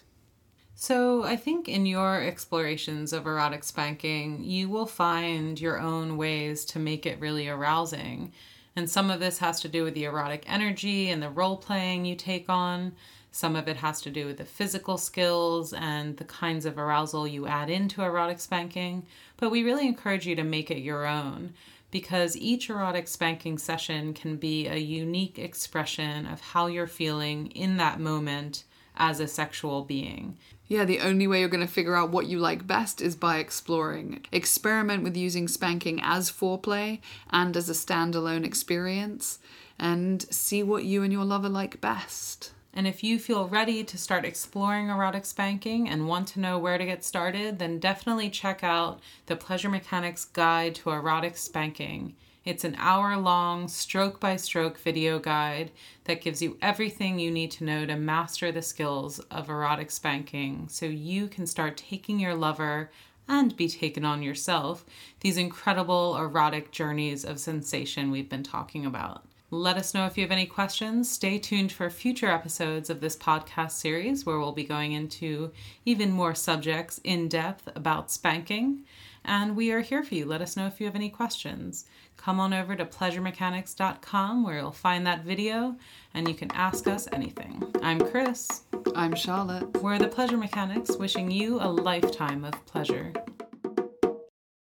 So, 0.75 1.23
I 1.23 1.37
think 1.37 1.69
in 1.69 1.87
your 1.87 2.21
explorations 2.21 3.13
of 3.13 3.25
erotic 3.25 3.63
spanking, 3.63 4.43
you 4.43 4.69
will 4.69 4.87
find 4.87 5.61
your 5.61 5.79
own 5.79 6.17
ways 6.17 6.65
to 6.67 6.81
make 6.81 7.07
it 7.07 7.21
really 7.21 7.49
arousing. 7.49 8.33
And 8.75 8.89
some 8.89 9.11
of 9.11 9.21
this 9.21 9.39
has 9.39 9.61
to 9.61 9.69
do 9.69 9.85
with 9.85 9.95
the 9.95 10.05
erotic 10.05 10.45
energy 10.47 11.11
and 11.11 11.23
the 11.23 11.29
role 11.29 11.57
playing 11.57 12.05
you 12.05 12.17
take 12.17 12.49
on. 12.49 12.93
Some 13.31 13.57
of 13.57 13.69
it 13.69 13.79
has 13.79 14.01
to 14.03 14.11
do 14.11 14.27
with 14.27 14.39
the 14.39 14.45
physical 14.45 14.99
skills 14.99 15.73
and 15.73 16.17
the 16.17 16.25
kinds 16.25 16.67
of 16.67 16.79
arousal 16.79 17.27
you 17.27 17.47
add 17.47 17.71
into 17.71 18.03
erotic 18.03 18.41
spanking. 18.41 19.07
But 19.37 19.51
we 19.51 19.63
really 19.63 19.87
encourage 19.87 20.27
you 20.27 20.37
to 20.37 20.45
make 20.45 20.71
it 20.71 20.79
your 20.79 21.07
own 21.07 21.55
because 21.91 22.37
each 22.37 22.71
erotic 22.71 23.07
spanking 23.07 23.59
session 23.59 24.15
can 24.15 24.37
be 24.37 24.67
a 24.67 24.77
unique 24.77 25.39
expression 25.39 26.27
of 26.27 26.41
how 26.41 26.67
you're 26.67 26.87
feeling 26.87 27.49
in 27.49 27.77
that 27.77 28.01
moment 28.01 28.65
as 28.97 29.21
a 29.21 29.29
sexual 29.29 29.83
being. 29.85 30.37
Yeah, 30.73 30.87
the 30.87 31.01
only 31.01 31.27
way 31.27 31.41
you're 31.41 31.51
going 31.51 31.67
to 31.67 31.71
figure 31.71 31.95
out 31.95 32.13
what 32.13 32.29
you 32.29 32.39
like 32.39 32.67
best 32.67 33.03
is 33.03 33.15
by 33.15 33.37
exploring. 33.37 34.25
Experiment 34.33 35.03
with 35.03 35.19
using 35.19 35.47
spanking 35.47 36.01
as 36.03 36.33
foreplay 36.33 37.01
and 37.29 37.55
as 37.55 37.69
a 37.69 37.75
standalone 37.75 38.47
experience, 38.47 39.39
and 39.79 40.23
see 40.33 40.63
what 40.63 40.85
you 40.85 41.03
and 41.03 41.13
your 41.13 41.27
lover 41.27 41.51
like 41.51 41.83
best. 41.83 42.55
And 42.73 42.87
if 42.87 43.05
you 43.05 43.19
feel 43.19 43.49
ready 43.49 43.85
to 43.85 43.99
start 43.99 44.25
exploring 44.25 44.89
erotic 44.89 45.27
spanking 45.27 45.91
and 45.91 46.09
want 46.09 46.29
to 46.29 46.41
know 46.41 46.59
where 46.59 46.79
to 46.79 46.87
get 46.87 47.05
started, 47.05 47.59
then 47.59 47.79
definitely 47.79 48.31
check 48.31 48.65
out 48.65 48.99
the 49.27 49.37
Pleasure 49.37 49.69
Mechanics 49.69 50.25
Guide 50.25 50.75
to 50.77 50.89
Erotic 50.89 51.37
Spanking. 51.37 52.17
It's 52.45 52.65
an 52.65 52.75
hour 52.77 53.17
long, 53.17 53.69
stroke 53.69 54.19
by 54.19 54.35
stroke 54.35 54.77
video 54.77 55.21
guide 55.21 55.71
that 56.05 56.21
gives 56.21 56.43
you 56.43 56.59
everything 56.61 57.21
you 57.21 57.31
need 57.31 57.53
to 57.53 57.65
know 57.65 57.87
to 57.87 57.95
master 57.95 58.51
the 58.51 58.63
skills 58.63 59.21
of 59.31 59.49
erotic 59.49 59.93
spanking 59.93 60.67
so 60.69 60.87
you 60.87 61.29
can 61.29 61.47
start 61.47 61.77
taking 61.77 62.19
your 62.19 62.35
lover 62.35 62.91
and 63.29 63.57
be 63.57 63.69
taken 63.69 64.05
on 64.05 64.25
yourself 64.25 64.85
these 65.21 65.37
incredible 65.37 66.17
erotic 66.17 66.73
journeys 66.73 67.25
of 67.25 67.39
sensation 67.39 68.11
we've 68.11 68.29
been 68.29 68.43
talking 68.43 68.85
about. 68.85 69.25
Let 69.55 69.77
us 69.77 69.93
know 69.93 70.07
if 70.07 70.17
you 70.17 70.25
have 70.25 70.33
any 70.33 70.47
questions. 70.47 71.11
Stay 71.11 71.39
tuned 71.39 71.71
for 71.73 71.91
future 71.91 72.31
episodes 72.31 72.89
of 72.89 73.01
this 73.01 73.15
podcast 73.15 73.73
series 73.73 74.25
where 74.25 74.39
we'll 74.39 74.53
be 74.53 74.65
going 74.65 74.93
into 74.93 75.53
even 75.85 76.11
more 76.11 76.35
subjects 76.35 77.01
in 77.05 77.29
depth 77.29 77.69
about 77.77 78.11
spanking. 78.11 78.85
And 79.25 79.55
we 79.55 79.71
are 79.71 79.83
here 79.83 80.03
for 80.03 80.15
you. 80.15 80.25
Let 80.25 80.41
us 80.41 80.57
know 80.57 80.67
if 80.67 80.81
you 80.81 80.87
have 80.87 80.97
any 80.97 81.11
questions. 81.11 81.85
Come 82.23 82.39
on 82.39 82.55
over 82.55 82.77
to 82.77 82.85
pleasuremechanics.com 82.85 84.45
where 84.45 84.59
you'll 84.59 84.71
find 84.71 85.05
that 85.09 85.25
video 85.25 85.75
and 86.15 86.29
you 86.29 86.35
can 86.35 86.53
ask 86.53 86.87
us 86.87 87.09
anything. 87.11 87.65
I'm 87.83 87.99
Chris. 87.99 88.63
I'm 88.95 89.17
Charlotte. 89.17 89.83
We're 89.83 89.99
the 89.99 90.07
Pleasure 90.07 90.37
Mechanics, 90.37 90.97
wishing 90.97 91.33
you 91.33 91.59
a 91.61 91.67
lifetime 91.67 92.45
of 92.45 92.65
pleasure. 92.65 93.13